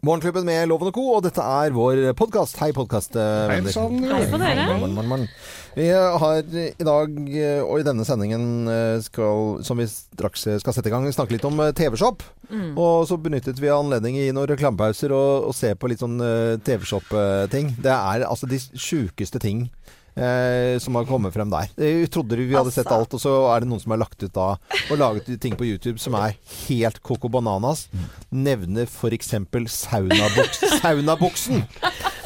[0.00, 2.56] Morgenklubben med Loven og Co., og dette er vår podkast.
[2.62, 3.66] Hei, podkastvenner.
[3.66, 3.98] Hei sann,
[4.32, 4.62] på dere.
[4.70, 5.26] Morgen, morgen, morgen.
[5.74, 10.72] Vi har i dag, eh, og i denne sendingen eh, skal, som vi straks skal
[10.72, 12.24] sette i gang, snakke litt om eh, TV-shop.
[12.48, 12.72] Mm.
[12.80, 16.56] Og så benyttet vi anledningen i noen reklamepauser og, og se på litt sånn eh,
[16.64, 17.74] TV-shop-ting.
[17.84, 19.66] Det er altså de sjukeste ting.
[20.16, 21.68] Eh, som har kommet frem der.
[21.76, 22.98] Vi trodde vi hadde sett Altså.
[22.98, 24.48] alt, og så er det noen som har lagt ut da
[24.90, 26.34] og laget ting på YouTube som er
[26.66, 27.86] helt coco bananas.
[28.30, 29.30] Nevner f.eks.
[29.80, 31.62] saunabuks, saunabuksen.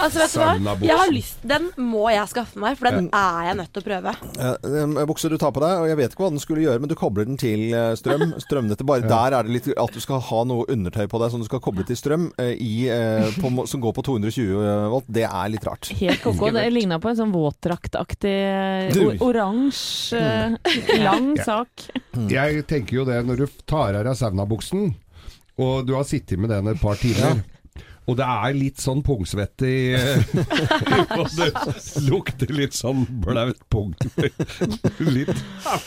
[0.04, 0.74] Altså, vet du hva?
[0.84, 3.86] Jeg har lyst, Den må jeg skaffe meg, for den er jeg nødt til å
[3.86, 4.12] prøve.
[4.44, 6.90] Eh, bukse du tar på deg, og jeg vet ikke hva den skulle gjøre, men
[6.92, 8.34] du kobler den til eh, strøm.
[8.44, 8.84] Strømnettet.
[8.88, 11.48] Bare der er det litt at du skal ha noe undertøy på deg som du
[11.48, 15.08] skal koble til strøm, eh, i, eh, på, som går på 220 volt.
[15.08, 15.88] Det er litt rart.
[15.98, 16.50] Helt koko.
[16.54, 18.34] Det ligna på en sånn våtdraktaktig
[19.24, 20.20] oransje,
[20.64, 21.44] eh, lang Ja.
[21.44, 21.88] sak.
[22.30, 24.94] Jeg tenker jo det når du tar av deg saunabuksen,
[25.58, 27.42] og du har sittet med den et par timer.
[28.06, 29.94] Og det er litt sånn pungsvette i
[31.16, 31.46] Og det
[32.04, 33.94] lukter litt sånn blaut pung.
[35.14, 35.30] Litt.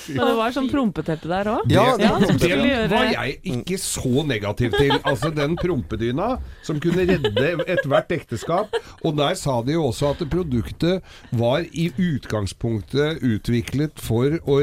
[0.10, 1.68] Men det var sånn prompeteppe der òg.
[1.72, 4.94] Ja, det, ja, det var jeg ikke så negativ til.
[5.08, 6.30] Altså den prompedyna
[6.66, 8.74] som kunne redde ethvert ekteskap.
[9.06, 11.06] Og der sa de jo også at produktet
[11.38, 14.60] var i utgangspunktet utviklet for å,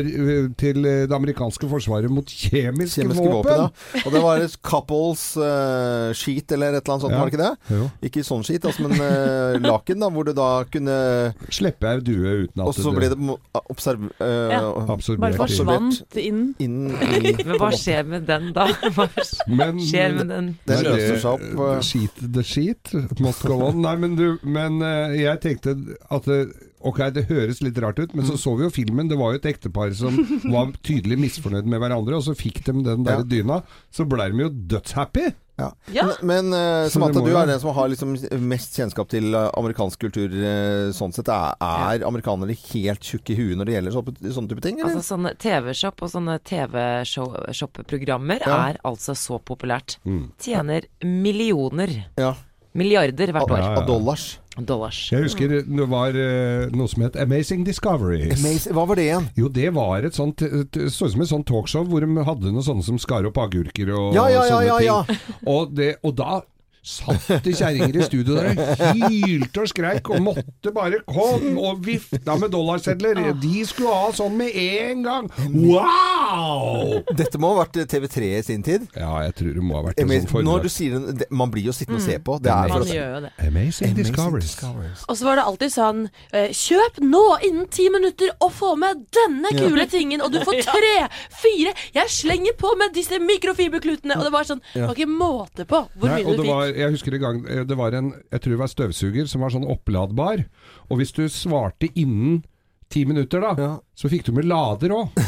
[0.60, 3.34] til det amerikanske forsvaret mot kjemiske, Kjemiske våpen.
[3.34, 3.60] våpen.
[3.94, 4.04] ja.
[4.04, 7.20] Og det var et couples uh, sheet eller et eller annet sånt, Ja.
[7.20, 7.43] var det ikke det?
[7.70, 7.88] Jo.
[8.06, 10.96] Ikke sånn skit, altså, men uh, laken, da, hvor du da kunne
[11.52, 13.18] Slippe ei due uten at Og så ble det
[13.70, 14.08] observ...
[14.18, 14.60] eh, Ja.
[14.94, 16.42] absorbert Bare forsvant inn.
[16.62, 18.66] inn i Men hva skjer med den da?
[18.96, 19.08] Hva
[19.48, 20.52] Men- skjer med den?
[20.66, 21.48] Det Nei, løser seg opp.
[21.54, 23.80] the Sheet, the sheet must go on.
[23.84, 25.76] Nei, men du, men uh, jeg tenkte
[26.10, 26.44] at det,
[26.84, 29.08] Ok, det høres litt rart ut, men så så vi jo filmen.
[29.08, 30.18] Det var jo et ektepar som
[30.52, 33.24] var tydelig misfornøyd med hverandre, og så fikk de den der Ja.
[33.24, 33.56] dyna.
[33.88, 35.30] Så ble de jo dødshappy.
[35.56, 35.68] Ja.
[35.94, 36.04] Ja.
[36.22, 40.00] Men, men eh, Samantha, du er den som har liksom mest kjennskap til eh, amerikansk
[40.02, 41.30] kultur uh, sånn sett.
[41.30, 44.80] Er, er amerikanere helt tjukke i huet når det gjelder sånne, sånne type ting?
[44.82, 44.96] Eller?
[44.98, 48.56] Altså sånne TV-shop og sånne TV-shop-programmer Ja.
[48.70, 49.98] er altså så populært.
[50.04, 50.32] Mm.
[50.42, 52.34] Tjener millioner, ja.
[52.74, 53.60] milliarder hvert Ja, år.
[53.62, 53.74] ja.
[53.80, 54.26] Av dollars.
[54.62, 54.98] Dollars.
[55.10, 58.36] Jeg husker det var eh, noe som het Amazing Discoveries.
[58.38, 58.74] Amazing.
[58.76, 59.26] Hva var det igjen?
[59.40, 62.62] Jo, det var et sånt Så ut som et sånt talkshow hvor de hadde noen
[62.62, 64.86] sånne som skar opp agurker og Ja, ja, ja, sånne ja, ting.
[64.86, 65.38] ja.
[65.50, 66.42] Og, det, og da
[66.84, 71.80] satt det kjerringer i studio der og hylte og skreik og måtte bare komme og
[71.86, 73.20] vifta med dollarsedler.
[73.40, 75.30] De skulle ha sånn med en gang.
[75.54, 77.00] Wow!
[77.16, 78.86] Dette må ha vært TV3 i sin tid.
[78.96, 81.68] Ja, jeg tror det må ha vært en sånn Når du sier det, Man blir
[81.70, 82.36] jo sittende og se på.
[82.44, 83.32] Det er Man gjør jo det.
[83.48, 83.96] Amazing.
[83.98, 85.04] Discoveries.
[85.08, 89.04] Og så var det alltid sånn eh, Kjøp nå innen ti minutter og få med
[89.14, 90.94] denne kule tingen, og du får tre,
[91.40, 94.18] fire Jeg slenger på med disse mikrofiberklutene!
[94.18, 96.73] Og det var sånn Det var ikke måte på hvor mye du fikk.
[96.76, 99.50] Jeg husker en gang eh, det var en Jeg tror det var støvsuger som var
[99.54, 100.44] sånn oppladbar.
[100.90, 102.42] Og hvis du svarte innen
[102.92, 103.70] ti minutter, da, Ja.
[103.98, 105.08] så fikk du med lader òg.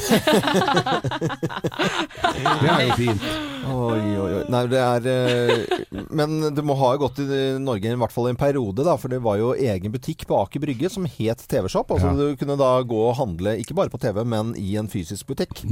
[2.63, 3.25] det er jo fint.
[3.67, 4.43] Oi, oi, oi.
[4.53, 5.81] Nei, det er eh,
[6.15, 7.27] Men det må ha gått i
[7.59, 8.95] Norge i hvert fall en periode, da.
[9.01, 11.91] For det var jo egen butikk på Aker Brygge som het TV-shop.
[11.97, 12.17] Altså Ja.
[12.21, 15.65] Du kunne da gå og handle ikke bare på TV, men i en fysisk butikk.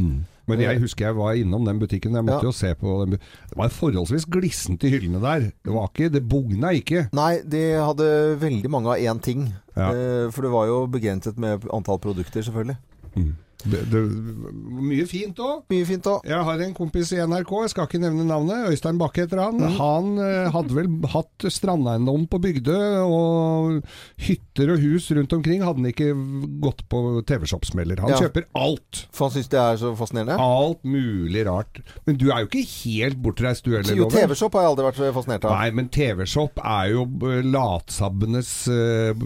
[0.46, 2.12] Men jeg husker jeg var innom den butikken.
[2.14, 2.50] Jeg måtte Ja.
[2.50, 3.10] jo se på den.
[3.50, 5.50] Det var forholdsvis glissent i hyllene der.
[5.64, 7.08] Det var ikke, det bugna ikke.
[7.12, 9.46] Nei, de hadde veldig mange av én ting.
[9.76, 9.88] Ja.
[9.90, 12.76] Eh, for det var jo begrenset med antall produkter, selvfølgelig.
[13.64, 14.00] Det, det,
[14.84, 15.62] mye fint òg.
[15.72, 16.24] Mye fint òg.
[16.28, 19.62] Jeg har en kompis i NRK, jeg skal ikke nevne navnet, Øystein Bakke heter han.
[19.78, 22.76] Han eh, hadde vel hatt strandeiendom på Bygdø,
[23.08, 23.80] og
[24.26, 26.10] hytter og hus rundt omkring hadde han ikke
[26.64, 28.02] gått på TV-shop-smeller.
[28.04, 28.20] Han Ja.
[28.26, 29.06] kjøper alt.
[29.14, 30.36] For han syns det er så fascinerende.
[30.40, 31.80] Alt mulig rart.
[32.06, 35.02] Men du er jo ikke helt bortreist du heller, Jo, TV-shop har jeg aldri vært
[35.16, 35.56] fascinert av.
[35.56, 39.24] Nei, men TV-shop er jo eh, latsabbenes uh,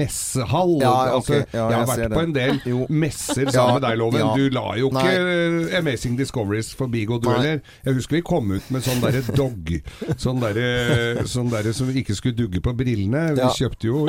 [0.00, 0.76] messehall.
[0.80, 1.14] Ja, ok.
[1.18, 4.20] altså, Ja, jeg har jeg ser vært på en del messer sammen med deg, Loven.
[4.20, 4.30] ja.
[4.36, 5.78] Du la jo ikke Nei.
[5.80, 7.60] Amazing Discoveries forbi gå, du heller.
[7.86, 9.72] Jeg husker vi kom ut med sånn derre dog.
[10.20, 13.34] Sånn derre sånn der som ikke skulle dugge på brillene.
[13.34, 13.50] Vi Ja.
[13.56, 14.04] kjøpte jo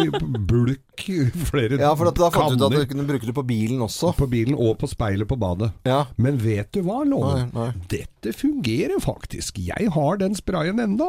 [0.51, 1.05] bulk
[1.47, 4.13] flere Ja, for da fant du ut at du kunne bruke det på bilen også.
[4.17, 5.71] på bilen og på speilet på badet.
[5.85, 6.05] Ja.
[6.17, 7.49] Men vet du hva, Loven?
[7.53, 7.73] Nei, nei.
[7.89, 9.57] Dette fungerer faktisk.
[9.63, 11.07] Jeg har den sprayen enda.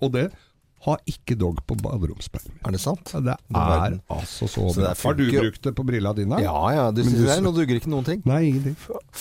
[0.00, 0.30] Og det
[0.86, 2.52] har ikke dog på baderomsspeilet.
[2.64, 3.10] Er det sant?
[3.12, 4.92] Ja, det er altså så Så bra.
[5.02, 6.38] Har du brukt det på brilla dine?
[6.44, 8.22] Ja ja, du du- det nå duger ikke noen ting.
[8.24, 8.76] Nei, ingenting.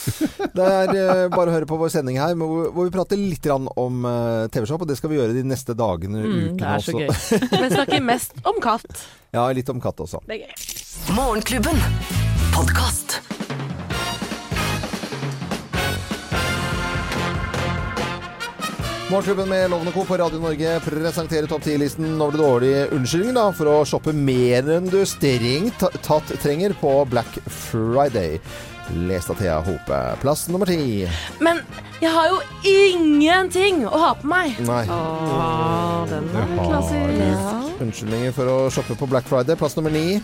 [0.58, 3.46] Det er eh, bare å høre på vår sending her, hvor, hvor vi prater litt
[3.50, 4.82] om eh, TV-shop.
[4.86, 7.40] Og det skal vi gjøre de neste dagene og Mm, ukene det er så også.
[7.42, 7.62] gøy.
[7.62, 9.08] Men snakker mest om katt.
[9.38, 10.22] Ja, litt om katt også.
[10.26, 11.16] Det er gøy.
[11.18, 11.82] Morgenklubben.
[12.56, 13.20] Podkast.
[19.08, 20.04] Morgenklubben med Lovende Co.
[20.04, 24.68] på Radio Norge presenterer topp 10-listen over det dårlige unnskyldninger da, for å shoppe mer
[24.76, 28.36] enn du strengt tatt trenger på Black Friday.
[28.94, 30.16] Lest av Thea Hope.
[30.22, 31.08] Plass nummer ti.
[31.44, 31.60] Men
[32.00, 32.38] jeg har jo
[32.70, 34.60] ingenting å ha på meg.
[34.68, 34.84] Nei.
[34.92, 37.82] Åh, den er klassisk.
[37.84, 39.58] Unnskyldninger for å shoppe på Black Friday.
[39.60, 40.20] Plass nummer ni.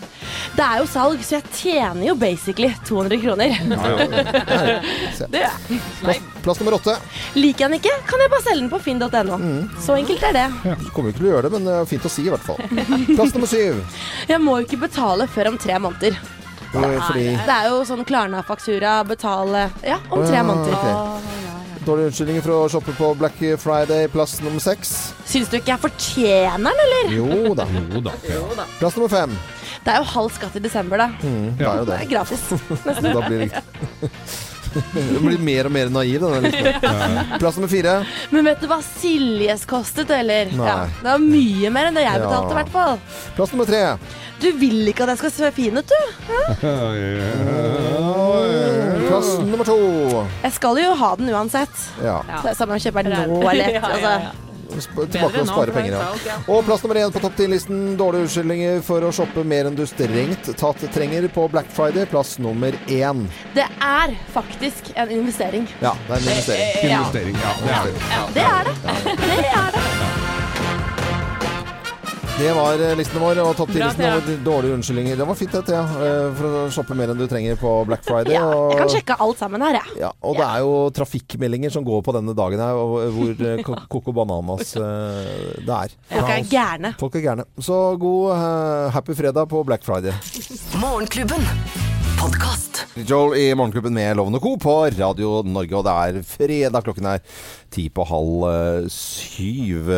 [0.56, 3.54] Det er jo salg, så jeg tjener jo basically 200 kroner.
[3.54, 4.80] Ja,
[5.34, 5.42] Det
[6.00, 6.94] Plass, plass nummer åtte.
[7.36, 9.38] Liker jeg den ikke, kan jeg bare selge den på finn.no.
[9.82, 10.46] Så enkelt er det.
[10.70, 10.76] Ja.
[10.94, 12.62] kommer ikke til å gjøre det, men det er fint å si i hvert fall.
[13.16, 13.82] Plass nummer syv.
[14.30, 16.18] Jeg må jo ikke betale før om tre måneder.
[16.74, 20.74] Fordi Det er jo sånn Klarna-faktura, betale Ja, om tre ja, måneder.
[20.74, 21.40] Okay.
[21.84, 24.06] Dårlige unnskyldninger for å shoppe på Black Friday.
[24.08, 24.94] Plass nummer seks.
[25.28, 27.12] Syns du ikke jeg fortjener den, eller?
[27.12, 27.66] Jo da.
[27.92, 28.14] Jo da.
[28.30, 28.64] Ja.
[28.80, 29.34] Plass nummer fem.
[29.84, 31.10] Det er jo halv skatt i desember, da.
[31.20, 32.00] Mm, det er jo Det det.
[32.00, 32.42] er gratis.
[33.04, 33.62] Da blir det
[34.74, 37.38] Du blir mer og mer naiv, denne liksom.
[37.38, 37.92] Plass nummer fire.
[38.34, 40.50] Men vet du hva Siljes kostet, eller?
[40.56, 40.66] Nei.
[40.66, 42.24] Ja, det var mye mer enn det jeg Ja.
[42.24, 42.98] betalte, i hvert fall.
[43.36, 43.82] Plass nummer tre.
[44.44, 46.00] Du vil ikke at jeg skal se fin ut, du?
[49.08, 49.76] Plass nummer to.
[50.44, 51.74] Jeg skal jo ha den uansett.
[52.02, 52.18] Ja.
[52.28, 52.36] Ja.
[52.40, 54.12] Så det er samme om jeg kjøper den nå eller Ja, ja, altså.
[54.74, 56.02] Sp- Tilbake og spare penger, ja.
[56.50, 57.94] Og plass nummer én på topp 10-listen.
[58.00, 62.02] Dårlige unnskyldninger for å shoppe mer enn du strengt tatt trenger på Black Friday.
[62.10, 63.22] Plass nummer én.
[63.54, 65.62] Det er faktisk en investering.
[65.84, 66.90] Ja, det er en investering.
[66.90, 66.98] Ja.
[66.98, 67.38] Investering.
[67.44, 67.52] Ja,
[68.34, 68.80] det er det.
[69.28, 69.83] Det er det.
[72.38, 75.18] Det var eh, listene våre, og topp ti-listen over dårlige unnskyldninger.
[75.20, 75.82] Det var fint, det, Thea.
[76.02, 76.14] Ja.
[76.34, 78.34] For å shoppe mer enn du trenger på Black Friday.
[78.34, 79.94] Ja, jeg kan sjekke alt sammen her, jeg.
[80.02, 82.74] Ja, og det er jo trafikkmeldinger som går på denne dagen her,
[83.14, 85.94] hvor eh, Ko- Coco Bananas eh, det er.
[86.10, 86.94] Folk er gærne.
[87.04, 87.46] Folk er gærne.
[87.62, 90.10] Så god eh, happy fredag på Black Friday.
[90.82, 91.46] Morgenklubben.
[92.18, 92.63] Podkast.
[92.94, 94.52] Joel i Morgenklubben med Loven og Co.
[94.62, 96.84] på Radio Norge, og det er fredag.
[96.86, 97.24] Klokken er
[97.74, 99.90] ti på halv eh, syv.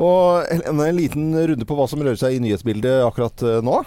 [0.00, 3.82] Og en, en liten runde på hva som rører seg i nyhetsbildet akkurat eh, nå.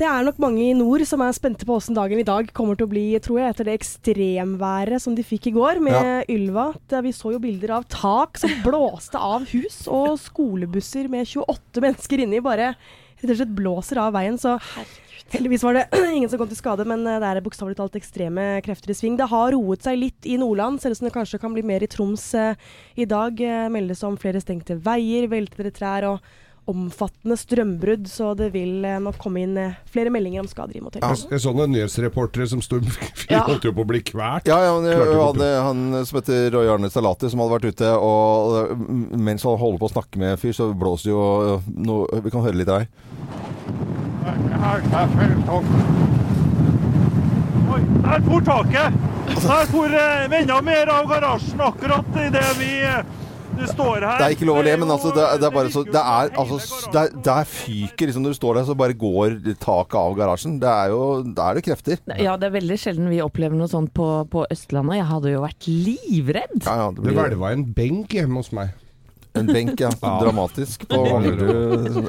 [0.00, 2.80] Det er nok mange i nord som er spente på hvordan dagen i dag kommer
[2.80, 6.70] til å bli, tror jeg, etter det ekstremværet som de fikk i går med Ylva.
[7.04, 12.24] Vi så jo bilder av tak som blåste av hus, og skolebusser med 28 mennesker
[12.24, 14.40] inni bare rett og slett blåser av veien.
[14.40, 14.56] Så
[15.32, 15.86] heldigvis var det
[16.16, 19.18] ingen som kom til skade, men eh, det er bokstavelig talt ekstreme krefter i sving.
[19.20, 21.84] Det har roet seg litt i Nordland, ser ut som det kanskje kan bli mer
[21.84, 22.54] i Troms eh,
[23.00, 23.40] i dag.
[23.40, 26.32] Eh, meldes om flere stengte veier, veltede trær og
[26.64, 30.80] omfattende strømbrudd, så det vil eh, nok komme inn eh, flere meldinger om skader i
[30.80, 31.04] motell.
[31.04, 32.88] Jeg så noen nyhetsreportere som stod,
[33.32, 33.42] Ja.
[33.44, 34.48] holdt jo på å bli kvært.
[34.48, 38.80] Ja, ja men hadde han som heter Roy Arne Salati, som hadde vært ute, og
[39.12, 41.22] mens han holder på å snakke med en fyr, så blåser jo
[41.68, 42.88] noe Vi kan høre litt her.
[47.74, 49.02] Oi, der for taket!
[49.44, 53.04] Der for eh, enda mer av garasjen akkurat idet vi eh,
[53.54, 54.18] det står her.
[54.18, 56.30] Det er ikke lov å le, men altså, det, det er bare så Det er
[56.42, 56.58] altså
[56.94, 60.56] Der, der er fyker liksom Når du står der, så bare går taket av garasjen.
[60.62, 61.02] Det er jo
[61.36, 62.00] Da er det krefter.
[62.18, 64.98] Ja, det er veldig sjelden vi opplever noe sånt på, på Østlandet.
[65.00, 66.56] Jeg hadde jo vært livredd.
[66.64, 68.74] Ja, ja, det Det blir hvelva en benk hjemme hos meg.
[69.34, 69.90] En benk, ja.
[70.00, 72.08] Dramatisk på Manglerud.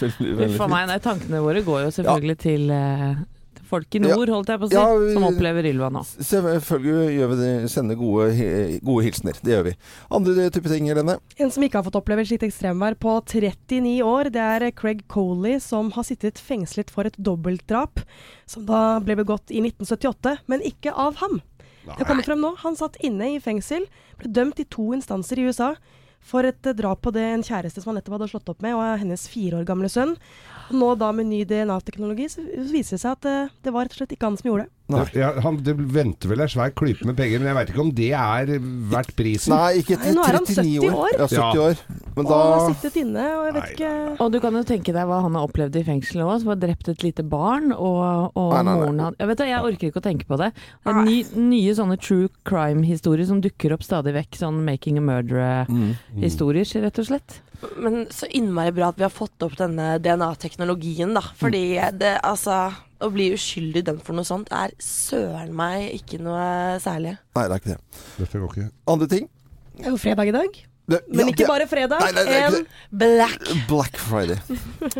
[0.00, 3.22] Veldig For meg, nei, tankene våre går jo selvfølgelig til eh,
[3.68, 6.02] folk i nord, holdt jeg på å si, Ja, vi- som opplever Ylva nå.
[6.04, 9.38] Selvfølgelig gjør vi det, sender gode, hi- gode hilsener.
[9.44, 9.72] Det gjør vi.
[10.18, 11.16] Andre type ting, Helene?
[11.40, 15.02] En som ikke har fått oppleve sitt slikt ekstremvær på 39 år, det er Craig
[15.10, 18.04] Coley, som har sittet fengslet for et dobbeltdrap,
[18.46, 21.40] som da ble begått i 1978, men ikke av ham.
[21.84, 22.54] Det kommer frem nå.
[22.62, 23.84] Han satt inne i fengsel,
[24.20, 25.74] ble dømt i to instanser i USA
[26.24, 28.76] for et eh, drap på det en kjæreste som han nettopp hadde slått opp med,
[28.78, 30.16] og hennes fire år gamle sønn.
[30.72, 34.02] Nå da med ny DNA-teknologi så viser det seg at eh, det var rett og
[34.02, 34.73] slett ikke han som gjorde det.
[34.92, 35.00] Nei.
[35.16, 37.92] Ja, han, det venter vel ei svær klype med penger, men jeg veit ikke om
[37.96, 38.50] det er
[38.92, 39.54] verdt prisen.
[39.54, 41.14] Nei, ikke Nei, nå er han 39 70 år.
[41.14, 41.62] Ja, 70 Ja.
[41.70, 41.78] år.
[42.14, 44.62] Men Og da har sittet inne, og jeg vet Nei, ikke Og du kan jo
[44.68, 46.34] tenke deg hva han har opplevd i fengselet òg.
[46.44, 48.74] Som har drept et lite barn, og, og Nei, nei, nei.
[48.84, 50.50] moren han Jeg vet du, jeg orker ikke å tenke på det.
[50.84, 51.16] Det ny,
[51.48, 54.36] nye sånne true crime-historier som dukker opp stadig vekk.
[54.44, 57.40] Sånn Making a Murderer-historier, rett og slett.
[57.76, 61.22] Men så innmari bra at vi har fått opp denne DNA-teknologien, da.
[61.40, 61.64] Fordi
[62.00, 62.58] det, altså
[63.04, 67.18] Å bli uskyldig dømt for noe sånt er søren meg ikke noe særlig.
[67.36, 68.04] Nei, det er ikke det.
[68.20, 68.68] Dette går ikke.
[68.94, 69.26] Andre ting?
[69.74, 70.62] Det er jo fredag i dag.
[70.86, 72.00] Det, Men ja, ikke det- bare fredag.
[72.02, 72.66] Nei, nei, er en.
[72.92, 73.46] Black.
[73.70, 74.36] Black Friday.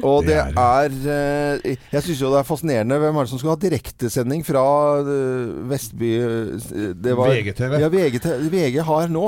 [0.01, 2.97] Og det er eh, Jeg syns jo det er fascinerende.
[3.03, 4.63] Hvem er det som skal ha direktesending fra
[5.03, 7.77] eh, Vestby eh, det var- VGTV.
[7.83, 8.47] Ja, VGTV.
[8.55, 9.27] VG har nå.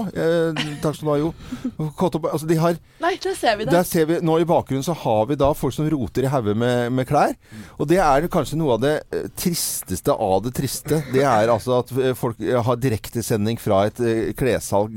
[0.81, 1.35] Takk skal du ha, Jo.
[2.33, 3.75] Altså, de har Nei, der ser vi det.
[3.77, 6.57] Der ser vi, nå I bakgrunnen så har vi da folk som roter i hauger
[6.57, 7.37] med, med klær.
[7.77, 8.95] Og det er kanskje noe av det
[9.37, 11.03] tristeste av det triste.
[11.13, 14.01] Det er altså at folk har direktesending fra et
[14.41, 14.97] klessalg.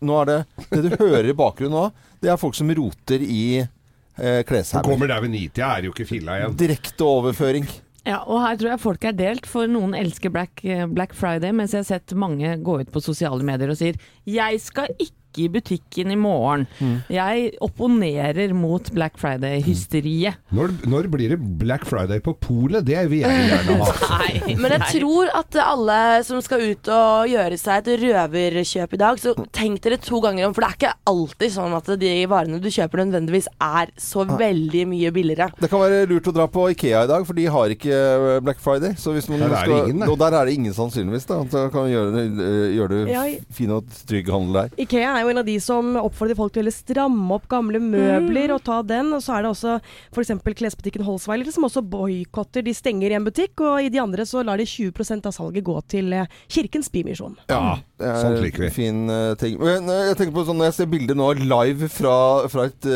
[0.00, 0.40] Nå er det
[0.72, 4.86] Det du hører i bakgrunnen òg, det er folk som roter i eh, kleshauger.
[4.86, 6.56] kommer der ved nitida, er jo ikke filla igjen.
[6.60, 7.68] Direkte overføring.
[8.04, 11.54] Ja, og her tror jeg folk er delt, for noen elsker Black, eh, Black Friday,
[11.56, 13.96] mens jeg har sett mange gå ut på sosiale medier og sier
[14.28, 16.66] 'jeg skal ikke i butikken i morgen'.
[17.12, 20.38] Jeg opponerer mot Black Friday-hysteriet.
[20.54, 22.84] Når, når blir det Black Friday på polet?
[22.86, 23.90] Det vil jeg gjerne ha.
[24.14, 24.56] Nei.
[24.60, 29.20] Men jeg tror at alle som skal ut og gjøre seg et røverkjøp i dag,
[29.20, 32.60] så tenk dere to ganger om, for det er ikke alltid sånn at de varene
[32.62, 35.50] du kjøper nødvendigvis er så veldig mye billigere.
[35.60, 38.40] Det kan være lurt å dra på Ikea i dag, for de har ikke eh,
[38.44, 38.94] Black Friday.
[39.00, 41.26] Så hvis man Der er skal, ingen, og der er det ingen sannsynligvis.
[41.28, 41.40] Da.
[41.50, 44.74] Så kan man gjøre eh, gjøre det fin og trygg handel der.
[44.84, 48.54] Ikea er jo en av de som oppfordrer folk til å stramme opp gamle møbler
[48.54, 49.12] og ta den.
[49.16, 49.76] Og så er det også
[50.14, 50.32] f.eks.
[50.60, 52.64] klesbutikken Holsweiler som også boikotter.
[52.66, 55.66] De stenger i en butikk, og i de andre så lar de 20% av salget
[55.66, 57.36] gå til eh, Kirkens Bymisjon.
[57.50, 58.70] Ja, Det er sånn liker vi.
[58.74, 59.58] Fin eh, ting.
[59.60, 62.16] Men eh, jeg tenker på sånn, når jeg ser bilder nå live fra,
[62.52, 62.88] fra et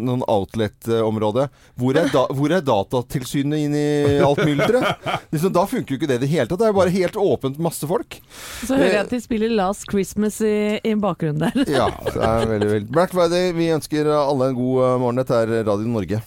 [0.00, 1.46] noen outlet-område,
[1.78, 3.88] hvor, er da, hvor er Datatilsynet inn i
[4.24, 5.06] alt mylderet?
[5.32, 6.60] Liksom, da funker jo ikke det i det hele tatt.
[6.62, 8.18] Det er bare helt åpent masse folk.
[8.66, 11.66] Så hører jeg at de spiller Last Christmas i, i bakgrunnen der.
[11.80, 15.22] Ja, det er veldig, veldig Black Friday, vi ønsker alle en god eh, morgen.
[15.22, 16.22] Dette er Radio Norge.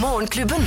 [0.00, 0.64] Morgenklubben.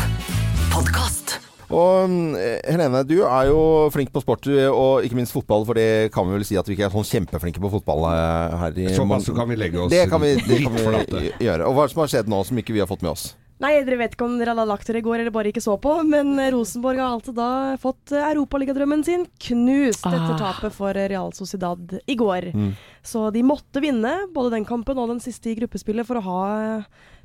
[0.74, 1.38] Podcast.
[1.74, 2.34] Og mm,
[2.70, 3.60] Helene, du er jo
[3.94, 6.76] flink på sport, og ikke minst fotball, for det kan vi vel si at vi
[6.78, 9.94] ikke er sånn kjempeflinke på fotball eh, her i Såpass så kan vi legge oss
[9.94, 11.70] Det kan vi, det kan vi gjøre.
[11.70, 13.32] Og hva er det som har skjedd nå som ikke vi har fått med oss?
[13.62, 15.76] Nei, dere vet ikke om dere hadde lagt dere i går eller bare ikke så
[15.80, 20.40] på, men eh, Rosenborg har altså da fått eh, europaligadrømmen sin knust etter Ah.
[20.42, 22.50] tapet for eh, Real Sociedad i går.
[22.54, 22.74] Mm.
[23.06, 26.42] Så de måtte vinne både den kampen og den siste i gruppespillet for å ha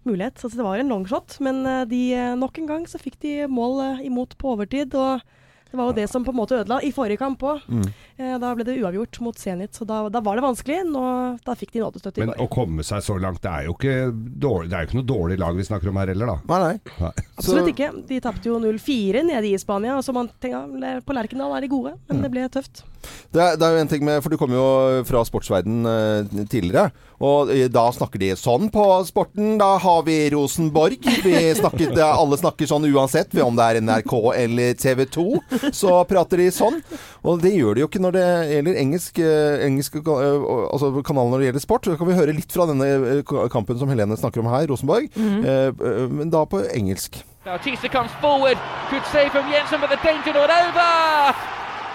[0.07, 0.39] mulighet.
[0.39, 2.03] Så det var en longshot, men de,
[2.39, 4.95] nok en gang så fikk de mål imot på overtid.
[4.95, 5.21] og
[5.69, 7.61] det var jo det som på en måte ødela i forrige kamp òg.
[7.69, 7.89] Mm.
[8.19, 10.81] Eh, da ble det uavgjort mot Zenit, så da, da var det vanskelig.
[10.91, 11.03] Nå,
[11.47, 12.41] da fikk de nådestøtte i Men går.
[12.43, 13.95] å komme seg så langt, det er jo ikke,
[14.43, 16.37] dårlig, det er jo ikke noe dårlig lag vi snakker om her heller, da.
[16.51, 16.95] Nei, nei.
[17.05, 17.13] Nei.
[17.39, 17.93] Absolutt ikke.
[18.11, 20.01] De tapte jo 0-4 nede i Spania.
[20.03, 22.83] Så man tenker, på Lerkendal er de gode, men det ble tøft.
[23.31, 26.41] Det er, det er jo en ting med For du kommer jo fra sportsverden eh,
[26.51, 26.91] tidligere.
[27.23, 29.53] Og eh, da snakker de sånn på sporten.
[29.61, 30.99] Da har vi Rosenborg.
[31.23, 35.25] Vi snakker, det, er- alle snakker sånn uansett om det er NRK eller TV 2.
[35.71, 36.81] Så prater de sånn.
[37.23, 41.33] Og det gjør de jo ikke når det gjelder engelsk, eh, engelsk eh, altså kanalen
[41.33, 41.85] når det gjelder sport.
[41.85, 42.89] Så kan vi høre litt fra denne
[43.19, 45.09] eh, kampen som Helene snakker om her, Rosenborg.
[45.15, 46.09] mm -hmm.
[46.13, 47.25] men da på engelsk.
[47.45, 48.59] Bautista comes forward.
[48.91, 50.91] Good save from Jensen, but the danger not over.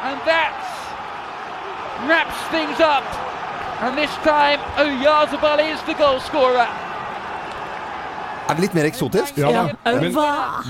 [0.07, 0.53] And that
[2.07, 3.05] wraps things up.
[3.81, 6.82] And this time, Oyarzabal is the goal scorer.
[8.43, 9.37] Er det litt mer eksotisk?
[9.39, 9.49] Ja.
[9.53, 9.63] Ja.
[9.85, 10.15] Men,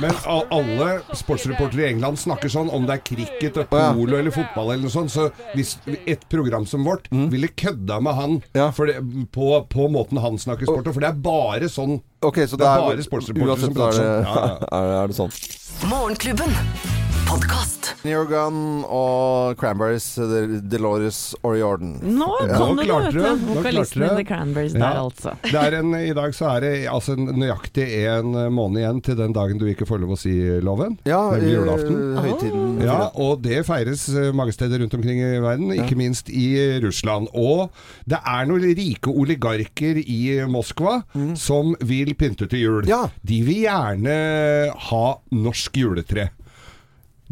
[0.01, 4.74] men alle sportsreportere i England snakker sånn om det er cricket, og polo eller fotball
[4.75, 5.13] eller noe sånt.
[5.13, 5.75] Så hvis
[6.06, 8.72] et program som vårt ville kødda med han Mm.
[8.74, 8.96] For det,
[9.34, 12.65] på, på måten han snakker sport på, for det er bare sånn okay, så Det
[12.68, 14.42] er bare sportsreportere som prater så er det, sånn.
[14.42, 14.82] Ja, ja.
[14.82, 15.89] er, er det sånn.
[15.92, 17.02] Morgenklubben.
[17.27, 17.89] Podkast.
[18.03, 21.96] Neogun og Cranberries, uh, Delores Oriorden.
[22.03, 22.58] Nå Ja.
[22.58, 23.46] kom Nå det, vet du.
[23.56, 24.10] Vokalisten i.
[24.18, 24.80] The Cranberries Ja.
[24.80, 25.34] der, altså.
[25.44, 27.88] Det er en, I dag så er det altså nøyaktig
[28.18, 30.98] en måned igjen til den dagen du ikke får lov å si loven.
[31.06, 32.18] Ja, nemlig julaften.
[32.18, 32.84] eh, høytiden.
[32.84, 37.27] Ja, og det feires eh, mange steder rundt omkring i verden, ikke minst i Russland.
[37.34, 37.70] Og
[38.08, 41.03] det er noen rike oligarker i Moskva
[41.36, 42.82] som vil pynte til jul.
[42.84, 42.88] Mm.
[42.89, 43.08] Ja.
[43.24, 46.30] De vil gjerne ha norsk juletre.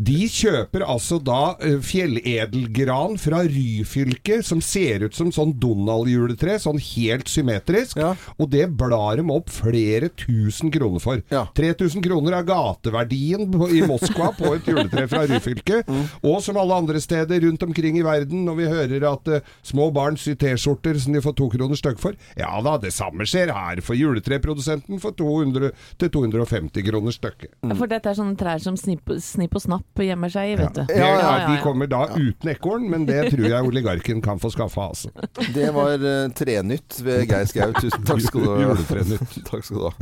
[0.01, 6.79] De kjøper altså da eh, fjelledelgran fra Ryfylke, som ser ut som sånn Donald-juletre, sånn
[6.81, 7.99] helt symmetrisk.
[7.99, 8.13] Ja.
[8.41, 11.21] Og det blar dem opp flere tusen kroner for.
[11.33, 11.43] Ja.
[11.57, 15.81] 3000 kroner er gateverdien i Moskva på et juletre fra Ryfylke.
[15.91, 16.05] Mm.
[16.27, 19.89] Og som alle andre steder rundt omkring i verden, når vi hører at uh, små
[19.93, 23.51] barn syr T-skjorter som de får to kroner stykk for, ja da, det samme skjer
[23.51, 23.81] her.
[23.83, 27.57] For juletreprodusenten får 200 til 250 kroner stykket.
[27.73, 30.81] For dette er sånne trær som Snipp, snipp og Snapp gjemmer seg i, vet du.
[30.95, 34.51] Ja, Ja, ja, de kommer da uten ekorn, men det tror jeg oligarken kan få
[34.53, 35.11] skaffa, altså.
[35.53, 37.73] Det var uh, Trenytt ved Geir Skau.
[37.75, 38.75] Tusen takk skal du ha.
[39.51, 39.93] Takk skal du ha.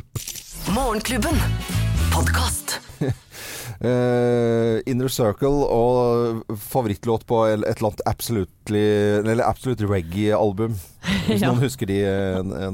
[0.76, 1.42] Morgenklubben.
[2.14, 2.78] Podcast.
[3.02, 8.06] uh, Inner Circle og favorittlåt på et eller annet
[8.70, 10.76] Absolutely Eller absolutt Reggae-album.
[11.28, 11.48] Hvis Ja.
[11.54, 11.98] noen husker de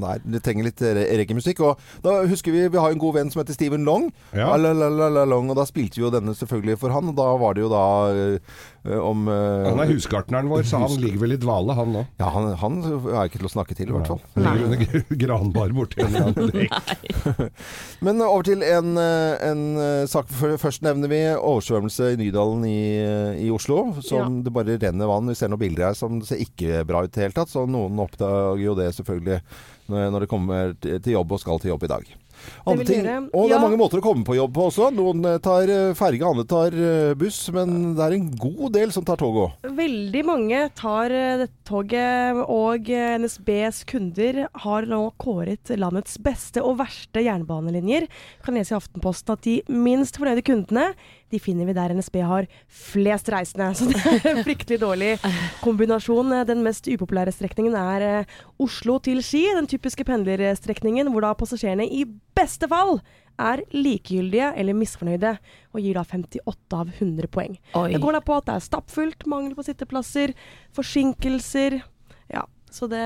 [0.01, 0.15] Nei.
[0.25, 1.59] De trenger litt reggae-musikk.
[1.61, 4.09] Og da husker vi Vi har en god venn som heter Steven Long.
[4.33, 4.49] Ja.
[4.55, 7.11] Alalalala Long, og da spilte vi jo denne selvfølgelig for han.
[7.11, 10.97] Og da var det jo da eh, om eh, Han er husgartneren vår, så han
[11.01, 12.03] ligger vel i dvale, han nå.
[12.21, 14.21] Ja, han, han er ikke til å snakke til, i hvert fall.
[14.35, 17.45] Han ligger under gr- granbar borti en eller annen lek.
[18.05, 20.29] Men over til en, eh, en eh, sak.
[20.61, 23.93] Først nevner vi oversvømmelse i Nydalen i, eh, i Oslo.
[24.05, 24.43] Som Ja.
[24.49, 25.29] det bare renner vann.
[25.29, 27.65] Vi ser noen bilder her som ser ikke bra ut i det hele tatt, så
[27.69, 29.41] noen oppdager jo det selvfølgelig
[29.85, 32.13] når de kommer til jobb og skal til jobb i dag.
[32.65, 34.89] Andre ting, og det er mange måter å komme på jobb på også.
[34.95, 38.93] Noen eh, tar eh, ferge, andre tar eh, buss, men det er en god del
[38.93, 39.67] som tar tog òg.
[39.77, 47.23] Veldig mange tar dette toget, og NSBs kunder har nå kåret landets beste og verste
[47.25, 48.09] jernbanelinjer.
[48.45, 50.91] Kan lese i Aftenposten at de minst fornøyde kundene
[51.35, 53.71] de finner vi der NSB har flest reisende.
[53.77, 55.11] Så det er en fryktelig dårlig
[55.63, 56.33] kombinasjon.
[56.47, 61.87] Den mest upopulære strekningen er eh, Oslo til Ski, den typiske pendlerstrekningen hvor da passasjerene
[61.91, 62.99] i beste fall
[63.41, 65.33] er likegyldige eller misfornøyde,
[65.75, 67.57] og gir da 58 av 100 poeng.
[67.75, 67.89] Oi.
[67.91, 70.31] Det går da på at det er stappfullt, mangel på sitteplasser,
[70.75, 71.81] forsinkelser.
[72.75, 72.99] Så det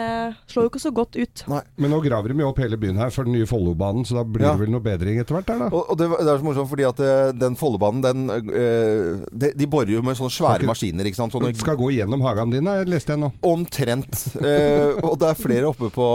[0.49, 1.43] slår jo ikke så godt ut.
[1.77, 4.23] Men nå graver de jo opp hele byen her for den nye Follobanen, så da
[4.25, 4.53] blir Ja.
[4.55, 5.67] det vel noe bedring etter hvert der, da?
[5.69, 9.51] Og, og det, det er så morsomt fordi at eh, den Follobanen, den eh, de,
[9.59, 11.35] de borer jo med sånne svære ikke- maskiner, ikke sant.
[11.38, 13.29] Sånne skal gå gjennom hagen din, da, leste jeg nå.
[13.45, 14.23] Omtrent.
[14.41, 16.09] Eh, og det er flere oppe på,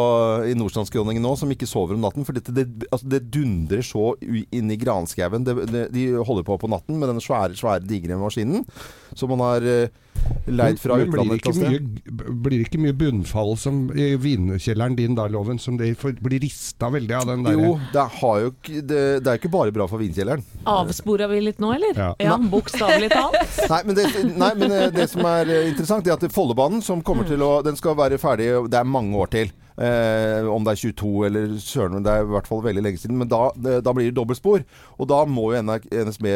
[0.50, 2.26] i Nordstrandsskråningen nå som ikke sover om natten.
[2.26, 5.46] For dette, det, altså det dundrer så inn i granskauen.
[5.46, 8.66] Det, de holder på på natten med den svære, svære, digre maskinen
[9.14, 9.88] som man har eh,
[10.46, 11.40] leid fra Men men det utlandet.
[11.40, 15.76] ikke et mye, blir det ikke mye bunnfall som i vinkjelleren din da, Loven, som
[15.80, 19.40] det blir rista veldig av den der Jo, det, har jo ikke, det, det er
[19.40, 20.44] ikke bare bra for vinkjelleren.
[20.70, 21.96] Avspora vi litt nå, eller?
[21.96, 22.12] Ja.
[22.18, 23.40] Ja, bokstavelig talt.
[23.72, 24.06] Nei, men, det,
[24.36, 27.52] nei, men eh, det som er eh, interessant, er at Follobanen som kommer til å
[27.64, 29.52] Den skal være ferdig Det er mange år til.
[29.74, 33.16] Eh, om det er 22 eller søren, det er i hvert fall veldig lenge siden.
[33.18, 34.62] Men da, det, da blir det dobbeltspor.
[35.02, 36.28] Og da må jo NSB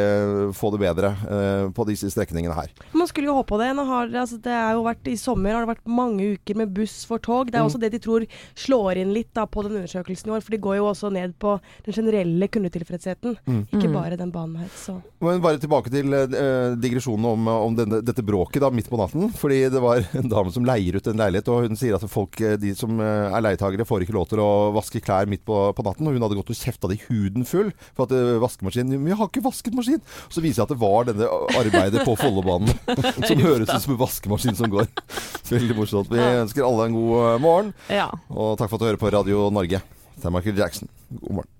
[0.59, 2.73] få det bedre eh, på disse strekningene her.
[2.99, 3.71] Man skulle jo håpe på det.
[3.79, 6.75] Nå har, altså, det er jo vært I sommer har det vært mange uker med
[6.77, 7.53] buss for tog.
[7.53, 7.69] Det er Mm.
[7.69, 8.25] også det de tror
[8.57, 10.43] slår inn litt da, på den undersøkelsen i år.
[10.47, 13.37] For de går jo også ned på den generelle kundetilfredsheten.
[13.47, 13.63] Mm.
[13.75, 14.69] Ikke bare den banen her.
[14.79, 14.95] Så.
[15.21, 19.31] Men bare tilbake til eh, digresjonen om, om denne, dette bråket da, midt på natten.
[19.37, 22.41] Fordi det var en dame som leier ut en leilighet, og hun sier at folk,
[22.41, 25.57] eh, de som eh, er leietagere, får ikke lov til å vaske klær midt på,
[25.77, 26.07] på natten.
[26.09, 29.19] Og hun hadde gått og kjefta det huden full for at eh, vaskemaskinen Men jeg
[29.21, 30.01] har ikke vasket maskin!
[30.33, 32.73] Så viser jeg at det var denne arbeidet på Follobanen
[33.29, 34.89] som høres ut som en vaskemaskin som går.
[35.53, 36.11] Veldig morsomt.
[36.13, 38.09] Vi ønsker alle en god eh, morgen, Ja.
[38.31, 39.83] og takk for at du hører på Radio Norge.
[40.19, 40.91] Det er Michael Jackson.
[41.23, 41.53] God morgen.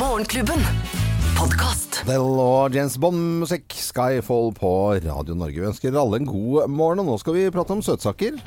[0.00, 0.62] Morgenklubben.
[1.34, 2.00] Podkast.
[2.04, 4.70] Adele og James Bond-musikk, Skyfall på
[5.04, 5.60] Radio Norge.
[5.60, 8.38] Vi ønsker alle en god morgen, og nå skal vi prate om søtsaker.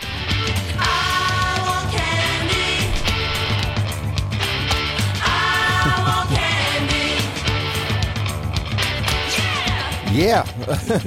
[10.17, 10.47] Yeah!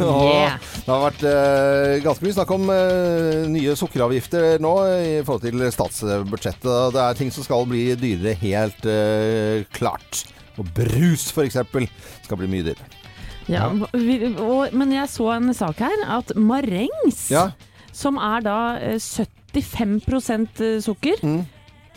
[0.01, 0.59] Yeah.
[0.81, 5.65] Det har vært eh, ganske mye snakk om eh, nye sukkeravgifter nå i forhold til
[5.75, 6.95] statsbudsjettet.
[6.95, 10.23] Det er ting som skal bli dyrere, helt eh, klart.
[10.59, 11.59] Og brus, f.eks.,
[12.27, 12.89] skal bli mye dyrere.
[13.51, 17.49] Ja, og, men jeg så en sak her, at marengs, Ja.
[17.97, 21.41] som er da eh, 75% sukker, Mm.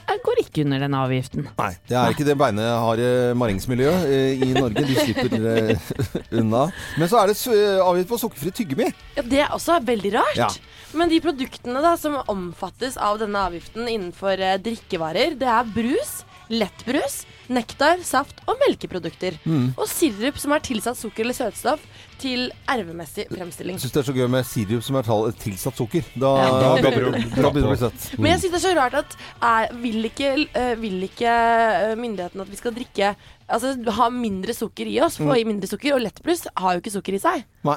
[0.08, 1.48] Eh, går ikke under den avgiften.
[1.60, 3.08] Nei, det er ikke det beineharde
[3.39, 4.86] marengsmiljøet eh, i Norge.
[4.88, 5.89] De slipper eh,
[6.42, 6.68] unna.
[7.00, 7.39] Men så er det
[7.84, 8.92] avgift på sukkerfri tyggegummi.
[9.18, 10.39] Ja, Det er også veldig rart.
[10.39, 10.52] Ja.
[10.94, 16.20] Men de produktene da som omfattes av denne avgiften innenfor eh, drikkevarer, det er brus,
[16.52, 19.38] lettbrus, nektar, saft og melkeprodukter.
[19.46, 19.74] Mm.
[19.78, 21.84] Og sirup som er tilsatt sukker eller søtstoff
[22.22, 23.78] til ervemessig fremstilling.
[23.78, 25.10] Jeg syns det er så gøy med sirup som er
[25.44, 26.08] tilsatt sukker.
[26.16, 28.10] Da, Ja, da da, begynner det å bli søtt.
[28.18, 31.96] Men jeg syns det er så rart at er, vil ikke, eh, vil ikke eh,
[32.00, 33.16] myndighetene at vi skal drikke
[33.54, 35.94] Altså ha mindre sukker i oss, få i mindre sukker.
[35.94, 37.44] Og lettbrus har jo ikke sukker i seg.
[37.68, 37.76] Nei.